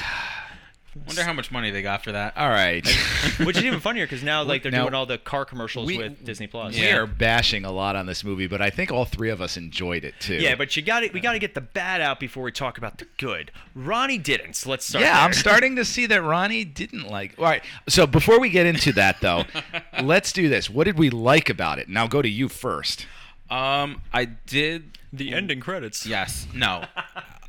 [1.07, 2.37] Wonder how much money they got for that.
[2.37, 2.87] All right,
[3.45, 5.99] Which is even funnier because now like they're Now, doing all the car commercials we-
[5.99, 6.75] with Disney Plus.
[6.75, 9.57] we are bashing a lot on this movie, but I think all three of us
[9.57, 10.37] enjoyed it too.
[10.37, 12.79] Yeah, but you got to We got to get the bad out before we talk
[12.79, 13.51] about the good.
[13.75, 14.55] Ronnie didn't.
[14.55, 15.05] So let's start.
[15.05, 15.41] Yeah, I'm there.
[15.41, 17.35] starting to see that Ronnie didn't like.
[17.39, 17.63] All right.
[17.89, 19.45] So before we get into that, though,
[20.03, 20.71] let's do this.
[20.71, 21.89] What did we like about it?
[21.89, 23.07] Now go to you first.
[23.51, 24.99] Um, I did.
[25.13, 26.07] the ending credits.
[26.07, 26.47] Yes.
[26.55, 26.85] No.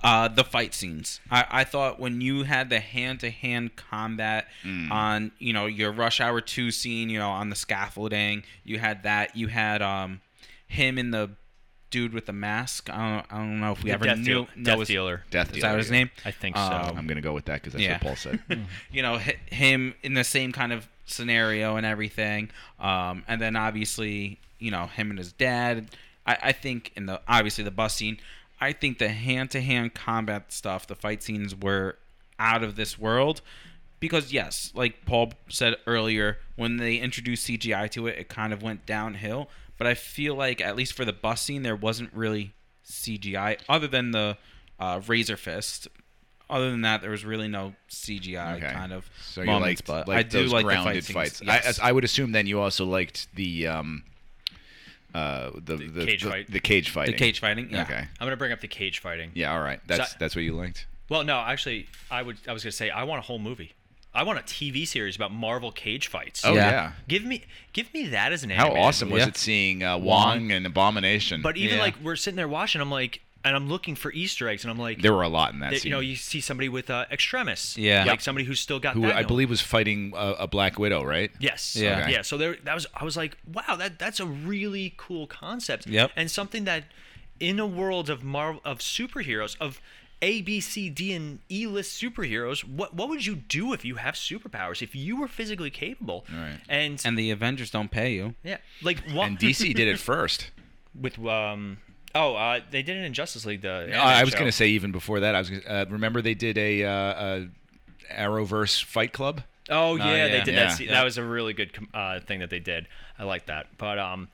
[0.06, 1.20] Uh, the fight scenes.
[1.32, 4.46] I, I thought when you had the hand to hand combat
[4.92, 9.02] on, you know, your Rush Hour 2 scene, you know, on the scaffolding, you had
[9.04, 9.36] that.
[9.36, 10.22] You had um
[10.68, 11.32] him and the
[11.90, 12.90] dude with the mask.
[12.92, 14.24] I don't, I don't know if we The ever Death, knew.
[14.26, 15.24] Deal- know Death his- Dealer.
[15.32, 16.10] Death Is Dealer, that his name?
[16.24, 16.62] I think so.
[16.62, 17.94] Um, I'm gonna go with that because that's Yeah.
[17.94, 18.40] what Paul said.
[18.92, 22.50] you know hi- him in the same kind of scenario and everything
[22.80, 25.88] um, and then obviously you know him and his dad
[26.28, 28.18] I, I think in the obviously the bus scene,
[28.60, 31.98] I think the hand to hand combat stuff, the fight scenes were
[32.40, 33.42] out of this world.
[34.00, 38.62] Because yes, like Paul said earlier, when they introduced CGI to it, it kind of
[38.62, 39.50] went downhill.
[39.78, 42.54] But I feel like at least for the bus scene, there wasn't really
[42.86, 44.38] CGI other than the
[44.80, 45.88] uh, Razor Fist.
[46.50, 48.72] Other than that, there was really no CGI Okay.
[48.72, 49.88] kind of So you moments.
[49.90, 51.40] liked, but I do like grounded the fight fights.
[51.40, 51.80] scenes.
[51.80, 54.04] I, I would assume then you also liked the um,
[55.16, 56.52] uh, the the, cage the, fight.
[56.52, 57.14] the cage fighting.
[57.14, 57.70] the cage fighting.
[57.72, 57.84] Yeah.
[57.84, 57.98] Okay.
[58.20, 59.32] I'm gonna bring up the cage fighting.
[59.34, 59.54] Yeah.
[59.54, 59.80] All right.
[59.88, 60.86] That's So- that's what you linked.
[61.10, 62.38] Well, no, actually, I would.
[62.48, 63.74] I was gonna say I want a whole movie.
[64.14, 66.46] I want a TV series about Marvel cage fights.
[66.46, 66.70] Oh Yeah.
[66.72, 66.92] yeah.
[67.10, 67.44] Give me,
[67.74, 69.16] give me that as an How awesome movie.
[69.20, 69.30] was Yeah.
[69.30, 70.06] it seeing uh, Wong.
[70.40, 71.42] Wong and Abomination?
[71.42, 71.84] But even Yeah.
[71.84, 74.78] like we're sitting there watching, I'm like, and I'm looking for Easter eggs, and I'm
[74.78, 75.90] like, there were a lot in that that, scene.
[75.92, 78.00] you know, you see somebody with uh, extremis, Yeah.
[78.00, 78.22] like Yep.
[78.22, 79.28] somebody who's still got who that I going.
[79.28, 81.32] believe was fighting a, a Black Widow, right?
[81.40, 81.76] Yes.
[81.78, 82.02] Yeah.
[82.02, 82.12] Okay.
[82.12, 82.22] Yeah.
[82.24, 82.86] So there, that was.
[82.94, 85.88] I was like, wow, that that's a really cool concept.
[85.88, 86.12] Yep.
[86.18, 86.84] And something that,
[87.40, 89.80] in a world of Marvel of superheroes of.
[90.22, 92.64] A, B, C, D, and E list superheroes.
[92.64, 94.82] What what would you do if you have superpowers?
[94.82, 96.58] If you were physically capable, Right.
[96.70, 98.34] and, And the Avengers don't pay you.
[98.42, 99.28] yeah, like what?
[99.28, 100.52] And DC did it first.
[101.00, 101.78] with um,
[102.16, 103.62] oh, uh, they did it in Justice League.
[103.62, 106.22] The Uh, I was going to say even before that, I was gonna- uh, remember
[106.22, 107.48] they did a, uh, a
[108.14, 109.42] Arrowverse Fight Club.
[109.70, 110.28] Oh yeah, yeah.
[110.28, 110.66] they did Yeah.
[110.70, 110.80] that.
[110.80, 110.92] Yeah.
[110.92, 112.88] That was a really good uh, thing that they did.
[113.18, 113.68] I like that.
[113.78, 114.28] But um,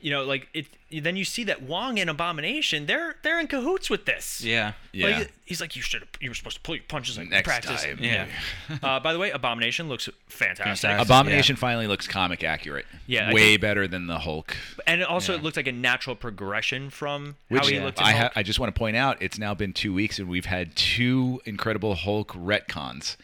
[0.00, 0.66] you know, like it.
[1.02, 4.40] Then you see that Wong and Abomination, they're they're in cahoots with this.
[4.42, 4.72] Yeah.
[4.92, 5.18] Yeah.
[5.18, 6.06] Like, he's like, you should.
[6.20, 7.82] You were supposed to pull your punches in Next practice.
[7.82, 7.98] time.
[8.00, 8.26] Yeah.
[8.82, 10.64] uh, by the way, Abomination looks fantastic.
[10.64, 11.04] Fantastic.
[11.04, 12.86] Abomination finally looks comic accurate.
[13.06, 14.56] Yeah, way think- better than the Hulk.
[14.86, 15.38] And it also Yeah.
[15.40, 17.98] it looked like a natural progression from Which how he looked.
[17.98, 18.32] In I, Hulk.
[18.34, 20.76] ha- I just want to point out, it's now been two weeks and we've had
[20.76, 23.16] two Incredible Hulk retcons.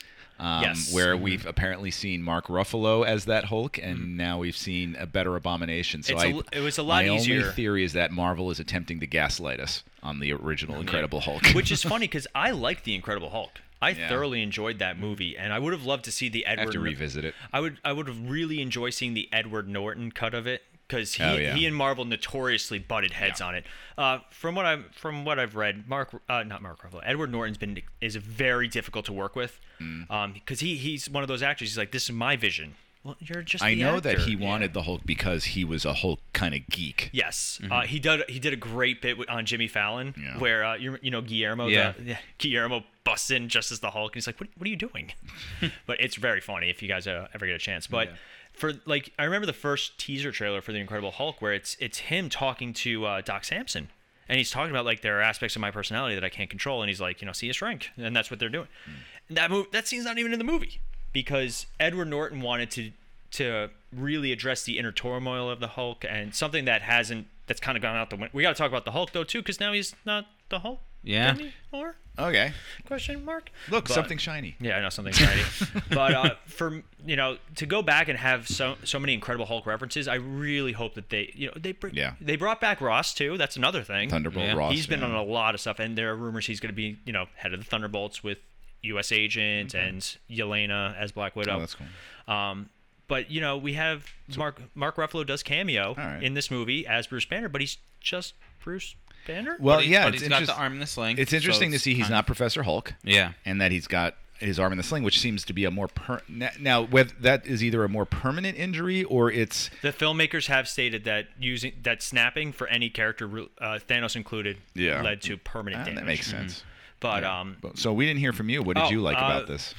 [0.42, 0.92] Um, Yes.
[0.92, 1.22] Where Mm-hmm.
[1.24, 6.02] we've apparently seen Mark Ruffalo as that Hulk, and now we've seen a better Abomination.
[6.02, 6.20] So Mm-hmm.
[6.22, 7.40] A I, l- it was a lot my easier.
[7.42, 11.46] only theory is that Marvel is attempting to gaslight us on the original Incredible Hulk.
[11.54, 13.60] Which is funny because I like the Incredible Hulk.
[13.80, 14.08] I Yeah.
[14.08, 16.64] thoroughly enjoyed that movie, and I would have loved to see the I Edward.
[16.66, 17.34] have to revisit it.
[17.52, 21.14] I would I would have really enjoyed seeing the Edward Norton cut of it because
[21.14, 21.54] he, Oh, yeah.
[21.54, 23.64] he and Marvel notoriously butted heads on it.
[23.98, 27.58] Uh, from what I'm from what I've read, Mark uh, not Mark Ruffalo, Edward Norton's
[27.58, 30.10] been is very difficult to work with Mm.
[30.10, 31.68] um, because he he's one of those actors.
[31.68, 32.74] He's like, this is my vision.
[33.04, 33.64] Well, you're just.
[33.64, 37.10] I know that he wanted the Hulk because he was a Hulk kind of geek.
[37.12, 38.22] Yes, uh, he did.
[38.28, 40.38] He did a great bit on Jimmy Fallon, Yeah.
[40.38, 41.94] where uh, you you know Guillermo, Yeah.
[41.98, 44.70] the, yeah, Guillermo busts in just as the Hulk, and he's like, "What, what are
[44.70, 45.12] you doing?"
[45.86, 47.88] but it's very funny if you guys uh, ever get a chance.
[47.88, 48.10] But
[48.52, 51.98] for like, I remember the first teaser trailer for the Incredible Hulk, where it's it's
[51.98, 53.88] him talking to uh, Doc Samson,
[54.28, 56.82] and he's talking about like there are aspects of my personality that I can't control,
[56.82, 58.68] and he's like, you know, see a shrink, and that's what they're doing.
[58.86, 58.94] And
[59.34, 60.80] that move, that scene's not even in the movie
[61.12, 62.90] because Edward Norton wanted to
[63.32, 67.76] to really address the inner turmoil of the Hulk and something that hasn't that's kind
[67.76, 68.30] of gone out the window.
[68.32, 70.80] We got to talk about the Hulk though too, because now he's not the Hulk
[71.02, 71.30] Yeah.
[71.72, 71.96] anymore.
[72.18, 72.52] Okay.
[72.86, 73.50] Question mark.
[73.70, 74.54] Look, But- something shiny.
[74.60, 75.40] Yeah, I know something shiny.
[75.88, 79.64] but uh, for you know to go back and have so so many Incredible Hulk
[79.64, 82.12] references, I really hope that they you know they bring Yeah.
[82.20, 83.38] they brought back Ross too.
[83.38, 84.10] That's another thing.
[84.10, 84.52] Thunderbolt Yeah.
[84.54, 84.72] Ross.
[84.74, 85.06] He's been yeah.
[85.06, 87.26] on a lot of stuff, and there are rumors he's going to be you know
[87.36, 88.36] head of the Thunderbolts with
[88.82, 89.12] U.S.
[89.12, 91.56] Agent and Yelena as Black Widow.
[91.56, 92.34] Oh, that's cool.
[92.34, 92.68] Um,
[93.08, 94.06] but you know, we have
[94.36, 96.22] Mark Mark Ruffalo does cameo right.
[96.22, 98.94] in this movie as Bruce Banner, but he's just Bruce
[99.26, 99.56] Banner.
[99.60, 101.18] Well, But he- yeah, but it's he's got the arm in the sling.
[101.18, 102.94] It's so interesting to see he's not of- Professor Hulk.
[103.04, 103.32] Yeah.
[103.44, 105.86] and that he's got his arm in the sling, which seems to be a more
[105.86, 110.46] per- now- now whether that is either a more permanent injury or it's the filmmakers
[110.48, 113.26] have stated that using that snapping for any character,
[113.58, 115.00] uh, Thanos included, Yeah.
[115.02, 116.00] led to permanent Ah, damage.
[116.00, 116.64] that makes sense.
[117.02, 117.40] But Yeah.
[117.40, 118.62] um, so we didn't hear from you.
[118.62, 119.74] What did Oh, you like uh, about this?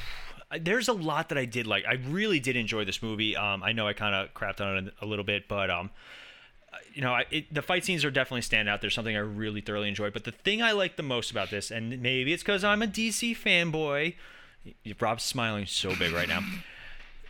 [0.62, 1.84] there's a lot that I did like.
[1.88, 3.36] I really did enjoy this movie.
[3.36, 5.90] Um, I know I kind of crapped on it a little bit, but um,
[6.94, 8.82] you know, I, it, the fight scenes are definitely stand out.
[8.82, 10.14] There's something I really thoroughly enjoyed.
[10.14, 12.88] But the thing I like the most about this, and maybe it's because I'm a
[12.88, 14.14] DC fanboy.
[15.00, 16.42] Rob's smiling so big right now.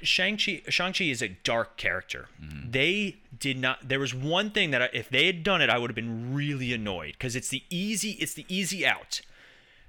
[0.01, 2.27] Shang-Chi, Shang-Chi is a dark character.
[2.69, 5.77] They did not there was one thing that I, if they had done it I
[5.77, 9.21] would have been really annoyed cuz it's the easy it's the easy out.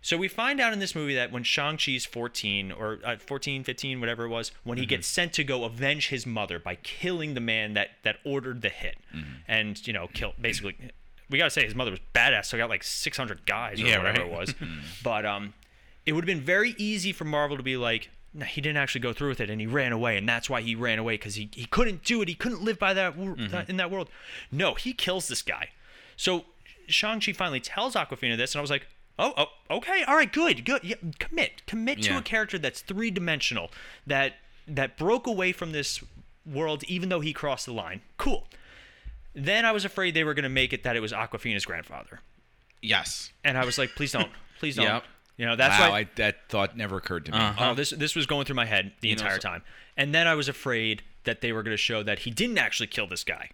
[0.05, 4.01] So we find out in this movie that when Shang-Chi's 14 or uh, 14, 15,
[4.01, 7.41] whatever it was, when he gets sent to go avenge his mother by killing the
[7.41, 8.99] man that that ordered the hit
[9.49, 10.77] and, you know, kill basically
[11.31, 13.87] we got to say his mother was badass, so he got like 600 guys or
[13.87, 14.27] Yeah, whatever right.
[14.31, 14.55] it was.
[15.03, 15.55] but um
[16.05, 19.01] it would have been very easy for Marvel to be like, no, he didn't actually
[19.01, 21.37] go through with it, and he ran away, and that's why he ran away because
[21.37, 22.29] he, he couldn't do it.
[22.29, 24.11] He couldn't live by that, wor- that in that world.
[24.53, 25.71] No, he kills this guy.
[26.15, 26.45] So
[26.89, 28.87] Shang Chi finally tells Awkwafina this, and I was like,
[29.19, 33.11] oh, oh, okay, all right, good, good, yeah, commit, commit to a character that's three
[33.11, 33.71] dimensional,
[34.07, 34.35] that
[34.67, 36.03] that broke away from this
[36.47, 38.01] world, even though he crossed the line.
[38.17, 38.47] Cool.
[39.35, 42.21] Then I was afraid they were going to make it that it was Awkwafina's grandfather,
[42.81, 43.31] Yes.
[43.45, 44.85] and I was like, please don't, please don't.
[44.95, 45.05] Yep.
[45.37, 47.39] You know, that's wow, why I, that thought never occurred to me.
[47.39, 47.71] Uh-huh.
[47.71, 49.63] Oh, this this was going through my head the You know, entire so- time.
[49.97, 52.87] And then I was afraid that they were going to show that he didn't actually
[52.87, 53.51] kill this guy.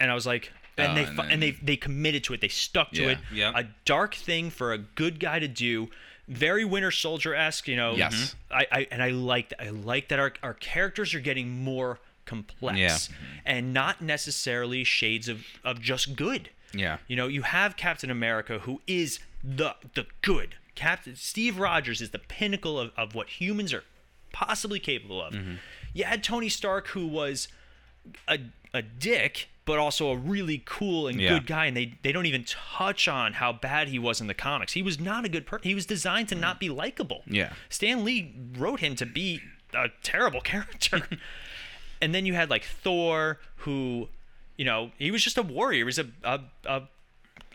[0.00, 2.40] And I was like, and Oh, they and fu- and, they they committed to it.
[2.40, 3.08] They stuck to Yeah.
[3.10, 3.18] it.
[3.32, 3.52] Yeah.
[3.54, 5.90] A dark thing for a good guy to do.
[6.28, 7.94] Very Winter Soldier esque, you know.
[7.94, 8.34] Yes.
[8.50, 8.56] Mhm.
[8.56, 9.62] I, I and I like that.
[9.62, 12.98] I like that our our characters are getting more complex Yeah.
[13.44, 16.50] and not necessarily shades of of just good.
[16.72, 16.98] Yeah.
[17.06, 20.56] You know, you have Captain America who is the the good.
[20.74, 23.84] Captain Steve Rogers is the pinnacle of, of what humans are
[24.32, 25.34] possibly capable of.
[25.94, 27.48] You had Tony Stark who was
[28.28, 28.38] a
[28.74, 31.28] a dick, but also a really cool and Yeah.
[31.34, 34.34] good guy, and they they don't even touch on how bad he was in the
[34.34, 34.72] comics.
[34.72, 35.68] He was not a good person.
[35.68, 37.22] He was designed to not be likable.
[37.26, 37.52] Yeah.
[37.68, 39.40] Stan Lee wrote him to be
[39.74, 41.06] a terrible character.
[42.00, 44.08] and then you had like Thor, who,
[44.56, 45.78] you know, he was just a warrior.
[45.78, 46.82] He was a, a, a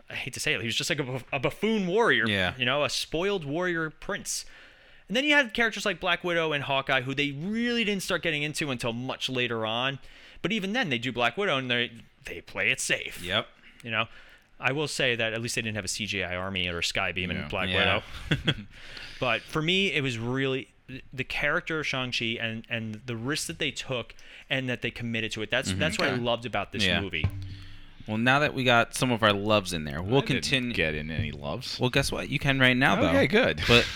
[0.09, 2.27] I hate to say it, he was just like a, a buffoon warrior.
[2.27, 2.53] Yeah.
[2.57, 4.45] You know, a spoiled warrior prince.
[5.07, 8.21] And then you had characters like Black Widow and Hawkeye, who they really didn't start
[8.23, 9.99] getting into until much later on.
[10.41, 11.91] But even then, they do Black Widow and they
[12.25, 13.21] they play it safe.
[13.23, 13.47] Yep.
[13.83, 14.05] You know,
[14.59, 17.29] I will say that at least they didn't have a CGI army or a Skybeam
[17.31, 18.01] in Black Yeah.
[18.29, 18.53] Widow.
[19.19, 20.69] but for me, it was really
[21.13, 24.13] the character of Shang-Chi and, and the risks that they took
[24.49, 25.49] and that they committed to it.
[25.49, 25.79] That's mm-hmm.
[25.79, 27.01] that's what I loved about this Yeah.
[27.01, 27.25] movie.
[28.07, 30.73] Well, now that we got some of our loves in there, we'll I didn't continue.
[30.73, 31.79] get in any loves.
[31.79, 32.29] Well, guess what?
[32.29, 33.09] You can right now, though.
[33.09, 33.61] Okay, good.
[33.67, 33.87] But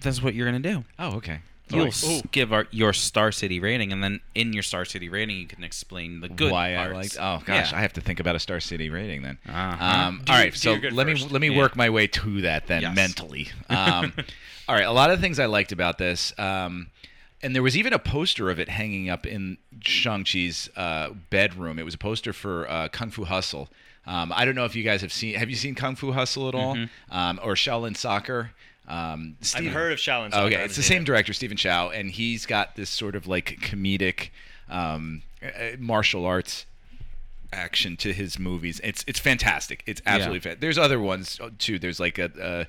[0.00, 0.84] that's what you're gonna do.
[0.98, 1.40] oh, okay.
[1.70, 5.36] You'll s- give our, your Star City rating, and then in your Star City rating,
[5.38, 7.16] you can explain the good why I liked.
[7.18, 7.78] Oh gosh, Yeah.
[7.78, 9.38] I have to think about a Star City rating then.
[9.48, 9.84] Uh-huh.
[9.84, 11.30] Um, Do all your- right, do so your good let me first.
[11.30, 11.56] let me Yeah.
[11.58, 12.94] work my way to that then Yes.
[12.94, 13.48] mentally.
[13.70, 14.12] Um,
[14.68, 16.90] all right, a lot of things I liked about this, um,
[17.42, 21.78] and there was even a poster of it hanging up in Shang Chi's uh, bedroom.
[21.78, 23.70] It was a poster for uh, Kung Fu Hustle.
[24.06, 25.34] Um, I don't know if you guys have seen.
[25.36, 26.76] Have you seen Kung Fu Hustle at all,
[27.10, 28.50] um, or Shaolin Soccer?
[28.86, 30.34] Um, I've Steve- heard of Shaolin.
[30.34, 31.06] I Okay, it's the same it.
[31.06, 34.28] director, Stephen Chow, and he's got this sort of like comedic
[34.68, 36.66] um, uh, martial arts
[37.52, 38.80] action to his movies.
[38.84, 39.82] It's it's fantastic.
[39.86, 40.60] It's absolutely fantastic.
[40.60, 41.78] There's other ones uh, too.
[41.78, 42.30] There's like a.
[42.42, 42.64] Uh,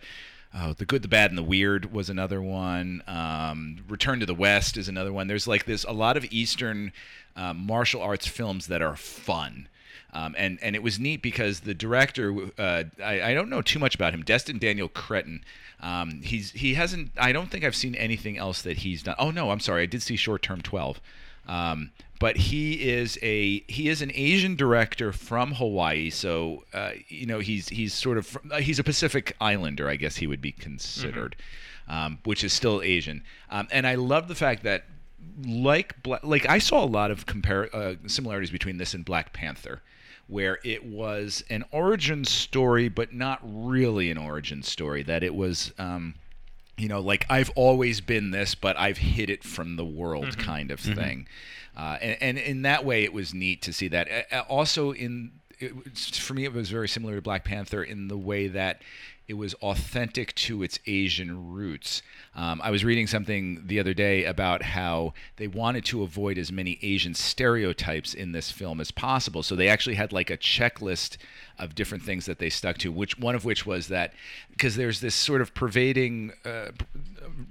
[0.57, 3.03] Oh, the good, the bad, and the weird was another one.
[3.07, 5.27] Um, Return to the West is another one.
[5.27, 6.93] There's like this a lot of Eastern
[7.35, 9.67] uh, martial arts films that are fun.
[10.15, 13.79] Um, and and it was neat because the director, uh, I, I don't know too
[13.79, 15.43] much about him, Destin Daniel Cretton.
[15.81, 17.11] Um, he's he hasn't.
[17.17, 19.15] I don't think I've seen anything else that he's done.
[19.19, 19.83] Oh no, I'm sorry.
[19.83, 21.01] I did see Short Term 12.
[21.47, 27.25] Um, but he is a he is an Asian director from Hawaii, so uh, you
[27.25, 30.41] know he's he's sort of from, uh, he's a Pacific Islander, I guess he would
[30.41, 31.35] be considered,
[31.89, 33.21] um, which is still Asian.
[33.49, 34.85] Um, and I love the fact that
[35.45, 35.93] like
[36.23, 39.81] like I saw a lot of compare uh, similarities between this and Black Panther,
[40.27, 45.03] where it was an origin story, but not really an origin story.
[45.03, 45.73] That it was.
[45.77, 46.15] Um,
[46.77, 50.71] you know, like I've always been this, but I've hid it from the world, kind
[50.71, 51.25] of thing.
[51.77, 54.09] Uh, and, and in that way, it was neat to see that.
[54.49, 58.47] Also, in it, for me, it was very similar to Black Panther in the way
[58.49, 58.81] that
[59.27, 62.01] it was authentic to its Asian roots.
[62.35, 66.51] Um, I was reading something the other day about how they wanted to avoid as
[66.51, 69.41] many Asian stereotypes in this film as possible.
[69.41, 71.17] So they actually had like a checklist
[71.57, 72.91] of different things that they stuck to.
[72.91, 74.13] Which one of which was that
[74.51, 76.71] because there's this sort of pervading uh,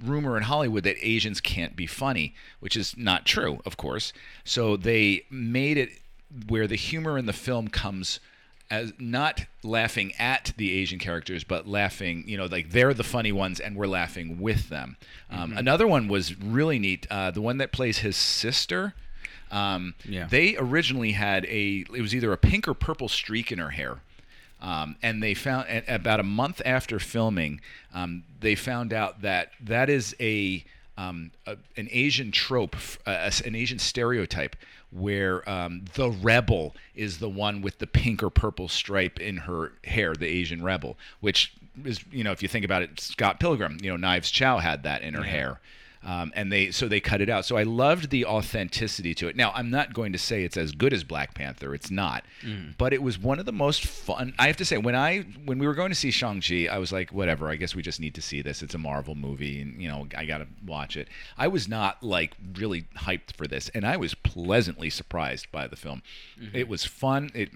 [0.03, 4.13] rumor in Hollywood that Asians can't be funny, which is not true, of course.
[4.43, 5.89] So they made it
[6.47, 8.19] where the humor in the film comes
[8.69, 13.31] as not laughing at the Asian characters, but laughing, you know, like they're the funny
[13.31, 14.97] ones and we're laughing with them.
[15.29, 17.05] Um, Another one was really neat.
[17.09, 18.93] Uh, the one that plays his sister.
[19.51, 20.27] Um, Yeah.
[20.27, 23.99] They originally had a, it was either a pink or purple streak in her hair.
[24.61, 27.61] Um, and they found about a month after filming,
[27.93, 30.65] um, they found out that that is a,
[30.97, 32.75] um, a an Asian trope,
[33.05, 34.55] uh, an Asian stereotype,
[34.91, 39.73] where um, the rebel is the one with the pink or purple stripe in her
[39.83, 43.77] hair, the Asian rebel, which is you know if you think about it, Scott Pilgrim,
[43.81, 45.59] you know Knives Chow had that in her hair.
[46.05, 47.45] Um, and they so they cut it out.
[47.45, 49.35] So I loved the authenticity to it.
[49.35, 51.73] Now I'm not going to say it's as good as Black Panther.
[51.73, 52.23] It's not,
[52.77, 54.33] but it was one of the most fun.
[54.37, 56.77] I have to say when I when we were going to see Shang Chi, I
[56.77, 57.49] was like, whatever.
[57.49, 58.61] I guess we just need to see this.
[58.61, 61.07] It's a Marvel movie, and you know I got to watch it.
[61.37, 65.75] I was not like really hyped for this, and I was pleasantly surprised by the
[65.75, 66.03] film.
[66.53, 67.31] It was fun.
[67.33, 67.49] It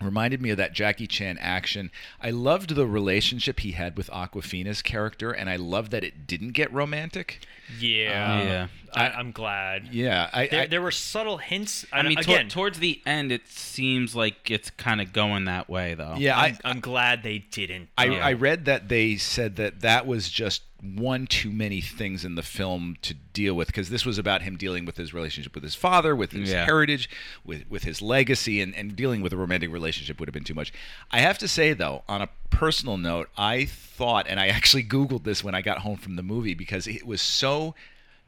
[0.00, 1.90] reminded me of that Jackie Chan action.
[2.20, 6.52] I loved the relationship he had with Awkwafina's character, and I loved that it didn't
[6.52, 7.46] get romantic.
[7.78, 8.42] Yeah.
[8.42, 8.66] Yeah.
[8.94, 9.88] I, I'm glad.
[9.92, 11.84] Yeah, I, There, I, there were subtle hints.
[11.92, 15.68] I mean, tor- again, towards the end, it seems like it's kind of going that
[15.68, 16.14] way, though.
[16.18, 17.88] yeah, I'm, I, I'm glad they didn't.
[17.98, 18.14] I, though.
[18.14, 20.62] I read that they said that that was just
[20.94, 24.56] one too many things in the film to deal with because this was about him
[24.56, 26.64] dealing with his relationship with his father, with his Yeah.
[26.64, 27.10] heritage,
[27.44, 30.54] with with his legacy, and, and dealing with a romantic relationship would have been too
[30.54, 30.72] much.
[31.10, 35.24] I have to say though, on a personal note, I thought, and I actually Googled
[35.24, 37.74] this when I got home from the movie because it was so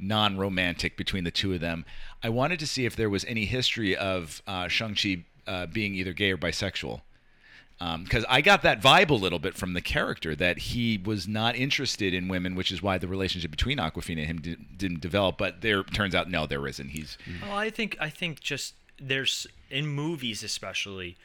[0.00, 1.84] non-romantic between the two of them.
[2.22, 6.12] I wanted to see if there was any history of uh, Shang-Chi uh, being either
[6.12, 7.02] gay or bisexual.
[8.04, 11.56] Because I got that vibe a little bit from the character that he was not
[11.56, 15.38] interested in women, which is why the relationship between Awkwafina and him did, didn't develop.
[15.38, 16.90] But there turns out no, there isn't.
[16.90, 21.16] He's Well, I think I think just there's in movies especially,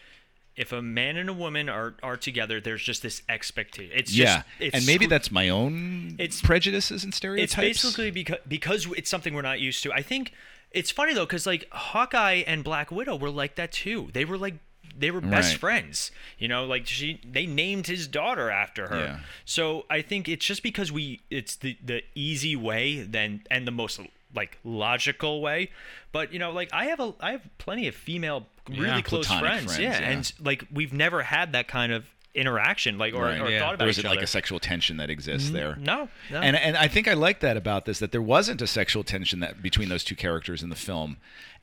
[0.58, 3.91] if a man and a woman are are together, there's just this expectation.
[3.95, 7.53] It's yeah, just, it's and maybe that's my own It's- prejudices and stereotypes.
[7.53, 9.91] It's basically because because it's something we're not used to.
[9.93, 10.32] I think
[10.72, 14.10] it's funny though because like Hawkeye and Black Widow were like that too.
[14.14, 14.56] They were like
[14.97, 15.60] they were best Right.
[15.60, 16.12] friends.
[16.39, 18.99] You know, like she they named his daughter after her.
[18.99, 19.20] Yeah.
[19.43, 23.72] So I think it's just because we it's the the easy way then and the
[23.72, 23.99] most
[24.34, 25.70] like logical way.
[26.14, 29.01] But you know, like I have a I have plenty of female really Yeah.
[29.01, 29.76] close Platonic friends.
[29.76, 29.99] friends, yeah.
[29.99, 30.09] yeah.
[30.11, 33.39] and like we've never had that kind of interaction like or, Right.
[33.39, 33.59] or Yeah.
[33.59, 35.78] thought about there each isn't like a sexual tension that exists there.
[35.80, 36.41] no, no.
[36.41, 39.39] And and I think I like that about this that there wasn't a sexual tension
[39.39, 41.18] that between those two characters in the film.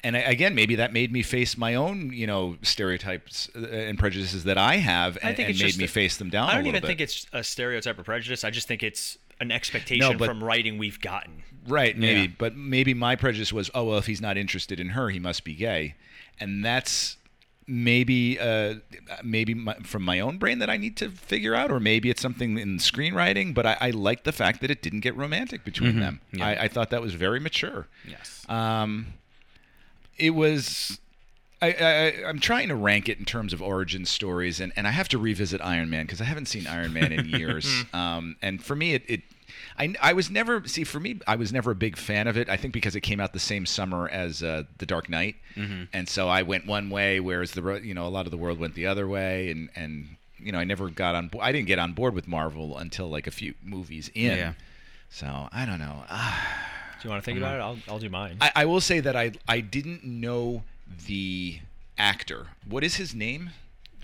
[0.04, 3.98] And I, again, maybe that made me face my own, you know, stereotypes uh, and
[3.98, 6.48] prejudices that I have, I and, think and made me a- face them down.
[6.48, 6.86] I don't little even bit.
[6.88, 8.42] think it's a stereotype or prejudice.
[8.42, 11.42] I just think it's an expectation but- from writing we've gotten.
[11.68, 12.26] Right, maybe, Yeah.
[12.38, 15.44] but maybe my prejudice was, oh well, if he's not interested in her, he must
[15.44, 15.94] be gay,
[16.42, 17.16] and that's
[17.66, 18.74] maybe uh,
[19.22, 22.20] maybe my, from my own brain that I need to figure out, or maybe it's
[22.20, 23.54] something in screenwriting.
[23.54, 26.20] But I, I like the fact that it didn't get romantic between them.
[26.32, 26.46] Yeah.
[26.46, 27.86] I, I thought that was very mature.
[28.06, 28.44] Yes.
[28.48, 29.14] Um,
[30.18, 30.98] it was.
[31.60, 34.90] I, I, I'm trying to rank it in terms of origin stories, and, and I
[34.90, 37.84] have to revisit Iron Man because I haven't seen Iron Man in years.
[37.92, 39.20] um, and for me, it, it
[39.78, 42.48] I, I was never see for me I was never a big fan of it.
[42.48, 46.08] I think because it came out the same summer as uh, The Dark Knight, and
[46.08, 48.58] so I went one way, whereas the ro- you know a lot of the world
[48.58, 51.30] went the other way, and and you know I never got on.
[51.40, 54.36] I didn't get on board with Marvel until like a few movies in.
[54.36, 54.52] Yeah.
[55.10, 56.04] So I don't know.
[56.08, 56.68] Ah.
[57.00, 57.60] Do you want to think about it?
[57.60, 58.36] I'll, I'll do mine.
[58.40, 60.62] I, I will say that I I didn't know
[61.06, 61.58] the
[61.98, 62.48] actor.
[62.68, 63.50] What is his name?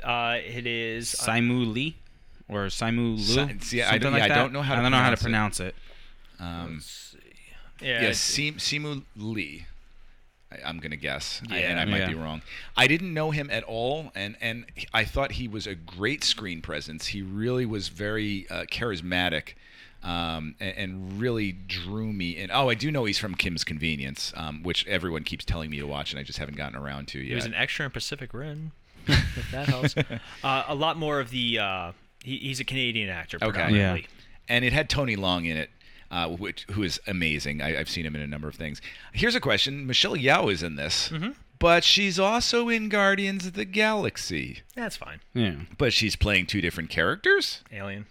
[0.04, 1.14] uh, it is.
[1.14, 1.96] Simu Lee
[2.48, 3.18] or Simu Lu.
[3.18, 5.10] Si- see, I don't- like yeah, I don't know how to I don't know how
[5.10, 5.74] to pronounce pronounce it.
[6.40, 6.82] Um,
[7.80, 9.66] yeah, yes, Sim, Simu Lee.
[10.50, 11.82] I, I'm gonna guess, I- and Yeah.
[11.82, 12.08] I might Yeah.
[12.08, 12.42] be wrong.
[12.76, 16.62] I didn't know him at all, and and I thought he was a great screen
[16.62, 17.08] presence.
[17.08, 19.54] He really was very uh, charismatic,
[20.02, 22.50] um, and, and really drew me in.
[22.50, 25.86] Oh, I do know he's from Kim's Convenience, um, which everyone keeps telling me to
[25.86, 27.28] watch, and I just haven't gotten around to yet.
[27.28, 28.72] He was an extra in Pacific Rim.
[29.06, 29.94] if that helps.
[30.42, 31.58] Uh, a lot more of the.
[31.58, 31.92] Uh,
[32.28, 33.38] he, he's a Canadian actor.
[33.42, 33.50] Okay.
[33.50, 34.06] predominantly.
[34.48, 35.70] and it had Tony Leung in it,
[36.10, 37.60] uh, which who is amazing.
[37.62, 38.80] I, I've seen him in a number of things.
[39.12, 41.30] Here's a question: Michelle Yeoh is in this, Mm-hmm.
[41.58, 44.60] but she's also in Guardians of the Galaxy.
[44.74, 45.20] That's fine.
[45.34, 45.54] Yeah.
[45.76, 47.62] But she's playing two different characters.
[47.72, 48.06] Alien.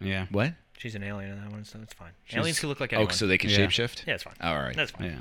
[0.00, 0.26] Yeah.
[0.30, 0.54] What?
[0.78, 2.12] She's an alien in that one, so that's fine.
[2.32, 3.58] Aliens can look like Oh, so they can Yeah.
[3.58, 4.06] shapeshift.
[4.06, 4.32] yeah, it's fine.
[4.40, 4.74] All right.
[4.74, 5.06] That's fine.
[5.10, 5.18] Yeah.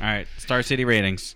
[0.00, 0.28] All right.
[0.38, 1.34] Star City ratings.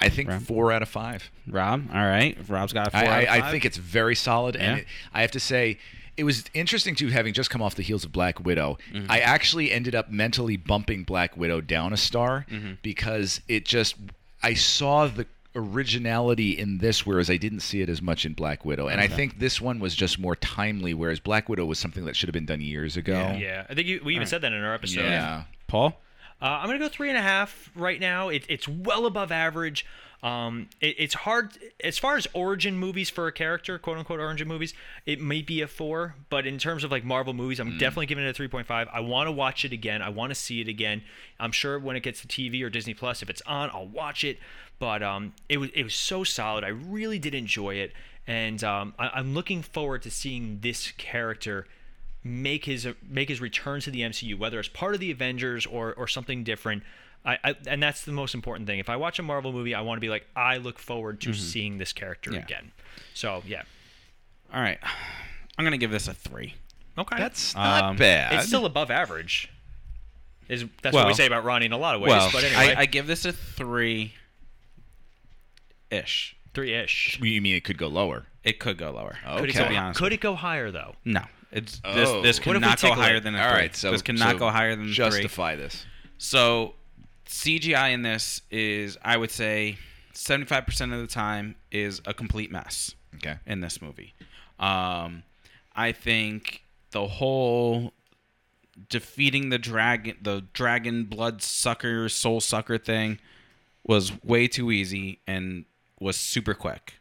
[0.00, 0.40] I think Right.
[0.42, 1.30] four out of five.
[1.46, 1.88] Rob.
[1.92, 2.36] All right.
[2.48, 3.00] Rob's got a four.
[3.00, 5.78] I, out of I, I think it's very solid, and it, I have to say,
[6.16, 8.78] it was interesting too, having just come off the heels of Black Widow.
[8.92, 9.10] Mm-hmm.
[9.10, 12.72] I actually ended up mentally bumping Black Widow down a star Mm-hmm.
[12.82, 13.96] because it just
[14.42, 15.26] I saw the
[15.74, 19.06] originality in this, whereas I didn't see it as much in Black Widow, and I
[19.08, 22.34] think this one was just more timely, whereas Black Widow was something that should have
[22.34, 23.34] been done years ago.
[23.38, 25.02] Yeah, I think you, we even said that in our episode.
[25.02, 25.44] Yeah.
[25.66, 26.00] Paul.
[26.42, 28.28] Uh, I'm gonna go three and a half right now.
[28.28, 29.84] It, it's well above average.
[30.22, 34.48] Um, it, it's hard as far as origin movies for a character, quote unquote origin
[34.48, 34.74] movies.
[35.06, 38.24] It may be a four, but in terms of like Marvel movies, I'm definitely giving
[38.24, 38.88] it a 3.5.
[38.92, 40.02] I want to watch it again.
[40.02, 41.02] I want to see it again.
[41.38, 44.24] I'm sure when it gets to TV or Disney Plus, if it's on, I'll watch
[44.24, 44.38] it.
[44.78, 46.64] But um, it was it was so solid.
[46.64, 47.92] I really did enjoy it,
[48.26, 51.66] and um, I, I'm looking forward to seeing this character
[52.24, 55.94] make his make his return to the MCU, whether it's part of the Avengers or
[55.94, 56.82] or something different.
[57.24, 58.78] I, I and that's the most important thing.
[58.78, 61.34] If I watch a Marvel movie, I want to be like, I look forward to
[61.34, 62.38] seeing this character Yeah.
[62.40, 62.72] again.
[63.14, 63.62] So yeah,
[64.54, 64.78] All right.
[65.58, 66.54] I'm gonna give this a three.
[66.96, 68.32] okay, That's not Um, bad.
[68.32, 69.50] it's still above average.
[70.48, 72.08] Is that's what we say about Ronnie in a lot of ways.
[72.10, 74.14] Well, but anyway, I, I give this a three.
[75.90, 76.36] Ish.
[76.54, 77.18] three ish.
[77.20, 78.26] you mean it could go lower?
[78.44, 79.18] It could go lower.
[79.38, 79.74] Could it Okay.
[79.74, 80.94] go, could it go higher though?
[81.04, 81.22] No.
[81.52, 81.94] It's Oh.
[81.94, 83.22] this this What if we cannot go higher it?
[83.24, 83.60] than a All three.
[83.60, 84.94] right, so this cannot so go higher than a three.
[84.94, 85.84] justify this.
[86.18, 86.74] So
[87.26, 89.78] CGI in this is, I would say,
[90.14, 93.36] 75% of the time is a complete mess Okay.
[93.46, 94.14] in this movie.
[94.58, 95.22] Um,
[95.74, 97.92] I think the whole
[98.88, 103.18] defeating the dragon, the dragon blood sucker, soul sucker thing
[103.84, 105.64] was way too easy and
[105.98, 106.94] was super quick.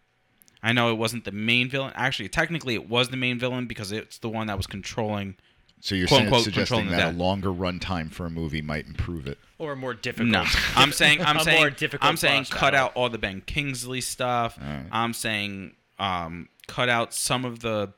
[0.61, 1.93] I know it wasn't the main villain.
[1.95, 5.35] Actually, technically, it was the main villain because it's the one that was controlling.
[5.81, 8.61] So you're Quote, unquote, suggesting controlling the that a longer run time for a movie
[8.61, 9.37] might improve it.
[9.57, 10.29] Or more difficult.
[10.29, 10.43] No,
[10.75, 12.87] I'm saying I'm a saying more difficult I'm saying cut battle.
[12.87, 14.57] out all the Ben Kingsley stuff.
[14.61, 14.87] Alright.
[14.91, 17.93] I'm saying um, cut out some of the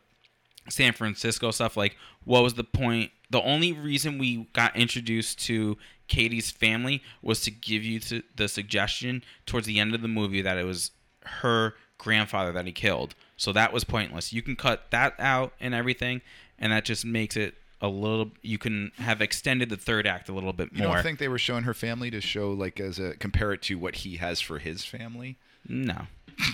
[0.70, 1.76] San Francisco stuff.
[1.76, 3.12] Like, what was the point?
[3.32, 7.99] The only reason we got introduced to Katie's family was to give you
[8.36, 10.91] the suggestion towards the end of the movie that it was
[11.24, 13.15] her grandfather that he killed.
[13.37, 14.33] So that was pointless.
[14.33, 16.21] You can cut that out and everything,
[16.59, 18.31] and that just makes it a little.
[18.41, 20.95] You can have extended the third act a little bit You more.
[20.95, 23.75] don't think they were showing her family to show like as a compare it to
[23.77, 25.37] what he has for his family?
[25.67, 26.07] No.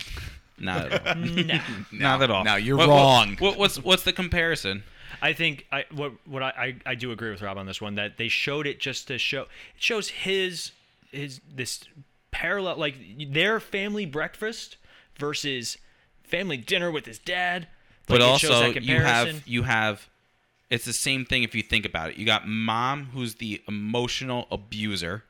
[0.59, 1.15] Mm, Not at all.
[1.15, 1.59] No.
[1.91, 2.43] Not at all.
[2.43, 3.35] now you're What- what- wrong.
[3.37, 4.83] What, what's what's the comparison?
[5.21, 6.49] I think I what what I,
[6.85, 9.19] I I do agree with Rob on this one that they showed it just to
[9.19, 10.71] show it shows his
[11.11, 11.83] his this
[12.31, 12.95] parallel like
[13.31, 14.77] their family breakfast
[15.17, 15.77] versus
[16.23, 17.67] family dinner with his dad.
[18.07, 20.09] But Like, it shows also you have you have
[20.69, 22.17] it's the same thing if you think about it.
[22.17, 25.23] You got mom who's the emotional abuser.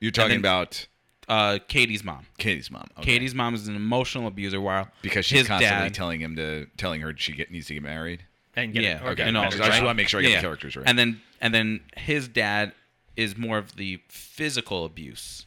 [0.00, 0.86] You're talking then- about
[1.28, 2.26] Uh, Katie's mom.
[2.36, 2.88] Katie's mom.
[2.98, 3.12] Okay.
[3.12, 6.66] Katie's mom is an emotional abuser while because she's his constantly dad, telling him to
[6.76, 8.24] telling her she get, needs to get married.
[8.56, 9.22] and get yeah, okay.
[9.22, 9.82] and it all I just right?
[9.82, 10.36] want to make sure I get Yeah.
[10.38, 10.86] the characters right.
[10.86, 12.72] And then and then his dad
[13.16, 15.46] is more of the physical abuse,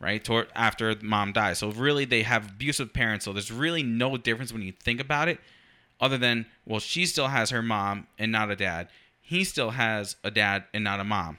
[0.00, 0.22] right?
[0.22, 1.58] Toward after mom dies.
[1.58, 3.24] So really, they have abusive parents.
[3.24, 5.38] So there's really no difference when you think about it,
[6.00, 8.88] other than well, she still has her mom and not a dad.
[9.20, 11.38] He still has a dad and not a mom.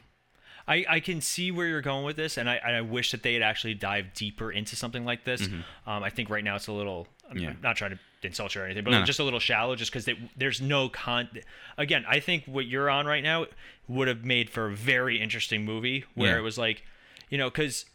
[0.69, 3.33] I, I can see where you're going with this, and I, I wish that they
[3.33, 5.47] had actually dived deeper into something like this.
[5.85, 7.07] Um, I think right now it's a little.
[7.29, 7.43] I'm Mm-hmm.
[7.45, 7.53] Yeah.
[7.61, 9.05] not trying to insult you or anything, but No, no.
[9.05, 11.29] just a little shallow, just because there's no con.
[11.77, 13.45] Again, I think what you're on right now
[13.87, 16.37] would have made for a very interesting movie where Yeah.
[16.39, 16.83] it was like,
[17.29, 17.85] you know, because.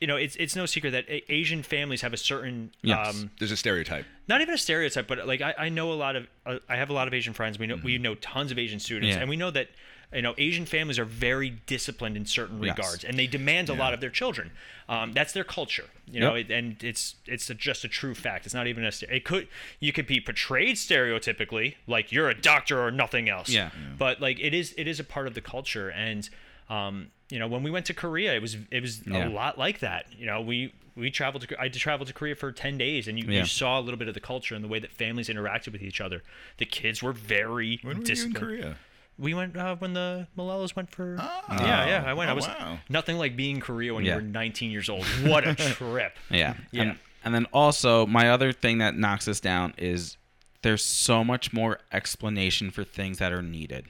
[0.00, 3.08] You know, it's it's no secret that Asian families have a certain Yes.
[3.16, 4.06] um, There's a stereotype.
[4.28, 6.90] not even a stereotype, but like I, I know a lot of uh, I have
[6.90, 7.58] a lot of Asian friends.
[7.58, 9.20] We know we know tons of Asian students, Yeah.
[9.22, 9.68] and we know that
[10.14, 12.76] you know Asian families are very disciplined in certain Yes.
[12.78, 14.52] regards, and they demand a lot of their children.
[14.88, 16.48] Um, that's their culture, you know, Yep.
[16.50, 18.46] it, and it's it's a, just a true fact.
[18.46, 19.48] It's not even a it could
[19.80, 23.48] you could be portrayed stereotypically like you're a doctor or nothing else.
[23.48, 23.70] Yeah.
[23.98, 26.28] but like it is it is a part of the culture and.
[26.68, 29.26] Um, you know, when we went to Korea, it was it was Yeah.
[29.26, 30.06] a lot like that.
[30.16, 33.24] You know, we we traveled to I traveled to Korea for ten days, and you,
[33.26, 33.40] Yeah.
[33.40, 35.82] you saw a little bit of the culture and the way that families interacted with
[35.82, 36.22] each other.
[36.58, 38.32] The kids were very When were you in.
[38.32, 38.76] Korea?
[39.18, 41.16] We went uh, when the Malalas went for.
[41.20, 41.40] Oh.
[41.50, 42.28] yeah, yeah, I went.
[42.28, 42.78] Oh, I was wow.
[42.88, 44.12] nothing like being in Korea when Yeah.
[44.16, 45.04] you were 19 years old.
[45.24, 46.16] What a trip!
[46.30, 46.54] Yeah.
[46.70, 46.82] Yeah.
[46.82, 50.16] And, and then also my other thing that knocks us down is
[50.62, 53.86] there's so much more explanation for things that are needed.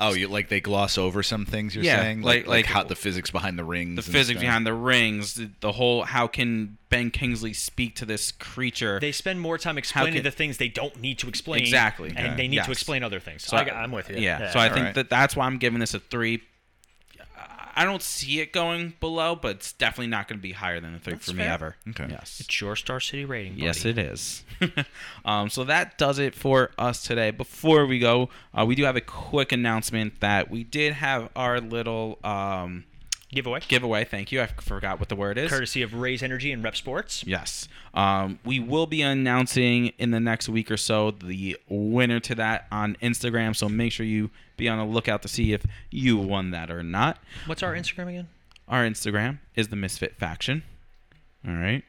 [0.00, 2.96] Oh, you like they gloss over some things you're Yeah, saying, like- like- how the
[2.96, 4.42] physics behind the rings, The and physics stuff.
[4.42, 8.98] behind the rings, the, the whole how can Ben Kingsley speak to this creature?
[9.00, 11.60] They spend more time explaining can- the things they don't need to explain.
[11.62, 12.10] Exactly.
[12.10, 12.36] and Okay.
[12.36, 12.66] they need Yes.
[12.66, 13.44] to explain other things.
[13.44, 14.16] So I, I- am with you.
[14.16, 14.50] yeah.
[14.52, 14.94] So I think Alright.
[14.96, 16.42] that that's why I'm giving this a three.
[17.74, 20.94] I don't see it going below, but it's definitely not going to be higher than
[20.94, 21.76] a three That's for me ever.
[21.90, 22.06] Okay.
[22.08, 22.38] Yes.
[22.40, 23.58] it's your Star City rating.
[23.58, 24.44] Yes, it is.
[25.24, 27.30] um, so that does it for us today.
[27.30, 31.60] Before we go, uh, we do have a quick announcement that we did have our
[31.60, 32.84] little um,
[33.34, 33.60] Giveaway.
[33.68, 34.04] giveaway.
[34.04, 34.40] Thank you.
[34.40, 35.50] I forgot what the word is.
[35.50, 37.24] Courtesy of Raise Energy and Rep Sports.
[37.26, 37.68] Yes.
[37.92, 42.66] Um, we will be announcing in the next week or so the winner to that
[42.70, 43.54] on Instagram.
[43.54, 46.82] So make sure you be on the lookout to see if you won that or
[46.82, 47.18] not.
[47.46, 48.28] What's our Instagram again?
[48.68, 50.62] Our Instagram is the Misfit Faction.
[51.46, 51.82] All right.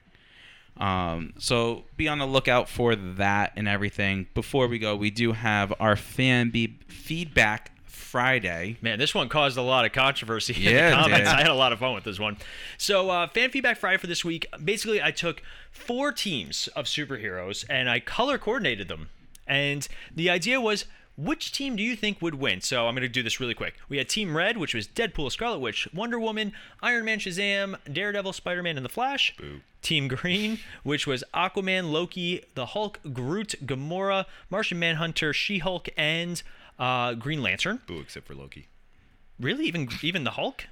[0.78, 4.28] Um, so be on the lookout for that and everything.
[4.34, 7.72] Before we go, we do have our fan be- feedback
[8.06, 8.78] Friday.
[8.82, 11.30] Man, this one caused a lot of controversy in Yeah, the comments.
[11.30, 12.38] I had a lot of fun with this one.
[12.78, 14.46] So, uh, fan feedback Friday for this week.
[14.64, 15.42] Basically, I took
[15.72, 19.10] four teams of superheroes and I color coordinated them.
[19.48, 20.86] And the idea was,
[21.18, 22.62] which team do you think would win?
[22.62, 23.76] So I'm going to do this really quick.
[23.90, 26.52] We had Team Red, which was Deadpool, Scarlet Witch, Wonder Woman,
[26.82, 29.36] Iron Man, Shazam, Daredevil, Spider Man, and The Flash.
[29.82, 36.42] Team Green, which was Aquaman, Loki, the Hulk, Groot, Gamora, Martian Manhunter, She Hulk, and
[36.80, 37.82] uh, Green Lantern.
[37.88, 38.68] Boo, except for Loki.
[39.40, 40.66] Really, even even the Hulk,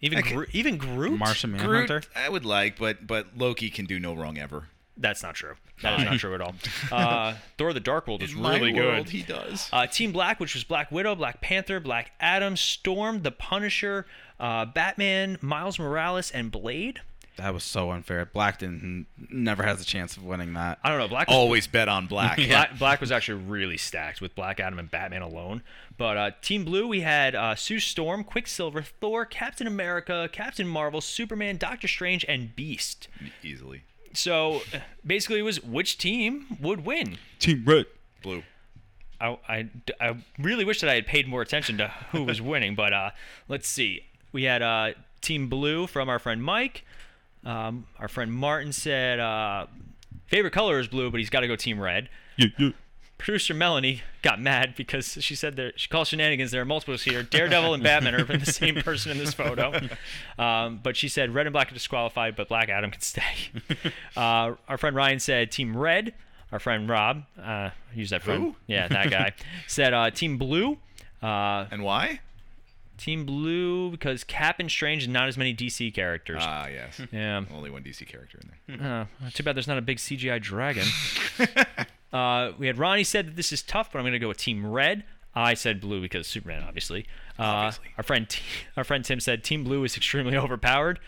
[0.00, 1.18] even Gro- even Groot.
[1.18, 2.02] Martian Groot, Manhunter.
[2.16, 4.68] I would like, but but Loki can do no wrong ever.
[4.96, 5.54] That's not true.
[5.82, 6.54] That is not true at all.
[6.92, 9.12] Uh, Thor: The Dark World is In my really world, good.
[9.12, 9.68] he does.
[9.72, 14.06] Uh, Team Black, which was Black Widow, Black Panther, Black Adam, Storm, The Punisher,
[14.38, 17.00] uh, Batman, Miles Morales, and Blade.
[17.36, 18.24] That was so unfair.
[18.26, 20.78] Black didn't never has a chance of winning that.
[20.84, 21.08] I don't know.
[21.08, 22.36] Black was Always bet on black.
[22.48, 25.62] Black, Black was actually really stacked with Black Adam and Batman alone.
[25.96, 31.00] But uh, Team Blue, we had uh, Sue Storm, Quicksilver, Thor, Captain America, Captain Marvel,
[31.00, 33.08] Superman, Doctor Strange, and Beast.
[33.42, 33.82] Easily.
[34.12, 37.18] So uh, basically, it was which team would win.
[37.40, 37.86] Team Red.
[38.22, 38.44] Blue.
[39.20, 39.68] I, I,
[40.00, 43.10] I really wish that I had paid more attention to who was winning, but uh,
[43.48, 44.04] let's see.
[44.32, 46.84] We had uh, Team Blue from our friend Mike.
[47.44, 49.66] Um, our friend Martin said uh,
[50.26, 52.08] favorite color is blue, but he's got to go Team Red.
[53.16, 56.50] Producer Melanie got mad because she said there she calls shenanigans.
[56.50, 57.22] There are multiples here.
[57.22, 59.72] Daredevil and Batman are the same person in this photo.
[60.38, 63.22] Um, but she said red and black are disqualified, but Black Adam can stay.
[64.16, 66.12] Uh, our friend Ryan said Team Red.
[66.52, 68.42] Our friend Rob, uh, use that friend.
[68.42, 68.56] Who?
[68.68, 69.32] Yeah, that guy
[69.66, 70.78] said uh, Team Blue.
[71.22, 72.20] Uh, And why?
[72.96, 76.42] Team Blue because Cap and Strange and not as many DC characters.
[76.42, 77.00] Ah, yes.
[77.12, 77.42] yeah.
[77.52, 79.08] Only one DC character in there.
[79.24, 80.86] Uh, too bad there's not a big CGI dragon.
[82.12, 84.36] uh, we had Ronnie said that this is tough, but I'm going to go with
[84.36, 85.04] Team Red.
[85.34, 87.06] I said blue because Superman, obviously.
[87.38, 87.86] Uh, Obviously.
[87.98, 88.42] Our friend, T-
[88.76, 91.00] our friend Tim said Team Blue is extremely overpowered.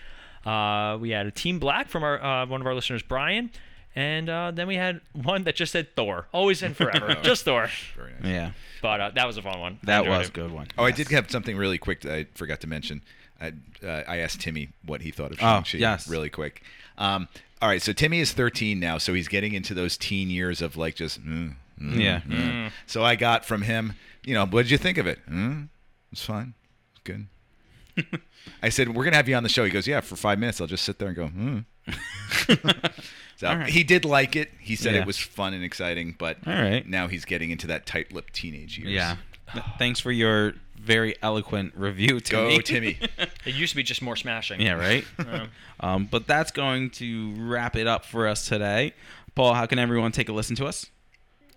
[0.45, 3.51] Uh, we had a Team Black from our uh, one of our listeners, Brian,
[3.97, 7.69] and uh, then we had one that just said Thor, always and forever, just Thor.
[7.97, 8.31] Very nice.
[8.33, 8.51] Yeah,
[8.83, 9.79] But uh, that was a fun one.
[9.83, 10.31] I that enjoyed was it.
[10.31, 10.69] a good one.
[10.79, 13.03] Oh, I did have something really quick that I forgot to mention.
[13.41, 13.53] I,
[13.85, 16.09] uh, I asked Timmy what he thought of Oh, Shang-Chi yes.
[16.09, 16.63] really quick.
[16.99, 17.29] Um,
[17.61, 20.77] all right, so Timmy is 13 now, so he's getting into those teen years of
[20.77, 22.21] like just, mm, mm, Yeah.
[22.21, 22.71] mm.
[22.87, 23.95] So I got from him,
[24.25, 25.19] you know, what did you think of it?
[25.29, 25.69] Mm,
[26.13, 26.55] it's fine.
[26.93, 27.27] It's good.
[28.63, 29.65] I said, we're going to have you on the show.
[29.65, 30.61] He goes, yeah, for five minutes.
[30.61, 31.59] I'll just sit there and go, hmm.
[33.37, 33.69] so All right.
[33.69, 34.51] he did like it.
[34.59, 35.03] He said Yeah.
[35.03, 36.87] it was fun and exciting, but All right.
[36.87, 38.91] now he's getting into that tight-lipped teenage years.
[38.93, 39.17] Yeah.
[39.79, 42.57] Thanks for your very eloquent review, Timmy.
[42.57, 42.95] Go, Timmy.
[43.17, 43.29] Timmy.
[43.45, 44.61] It used to be just more smashing.
[44.61, 45.05] yeah, right.
[45.81, 48.93] um, but that's going to wrap it up for us today.
[49.35, 50.87] Paul, how can everyone take a listen to us?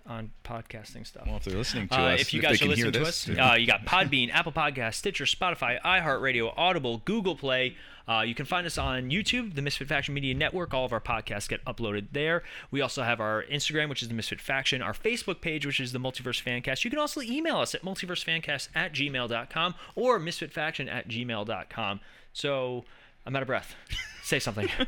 [0.06, 1.26] On podcasting stuff.
[1.26, 3.28] Well, if they're listening to Uh, us, if you they guys are listening to this,
[3.28, 7.76] us, uh, you got Podbean, Apple Podcast, Stitcher, Spotify, iHeartRadio, Audible, Google Play.
[8.10, 10.74] Uh, you can find us on YouTube, the Misfit Faction Media Network.
[10.74, 12.42] All of our podcasts get uploaded there.
[12.72, 15.92] We also have our Instagram, which is the Misfit Faction, our Facebook page, which is
[15.92, 16.82] the Multiverse Fancast.
[16.82, 22.00] You can also email us at multiversefancast at gmail.com or misfitfaction at gmail.com.
[22.32, 22.84] So
[23.24, 23.76] I'm out of breath.
[24.24, 24.68] Say something.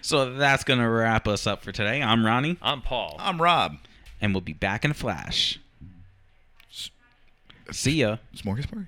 [0.00, 2.02] So that's going to wrap us up for today.
[2.02, 3.16] I'm Ronnie, I'm Paul.
[3.18, 3.76] I'm Rob.
[4.20, 5.60] and we'll be back in a flash.
[7.70, 8.16] See ya.
[8.34, 8.86] Smorgasbord.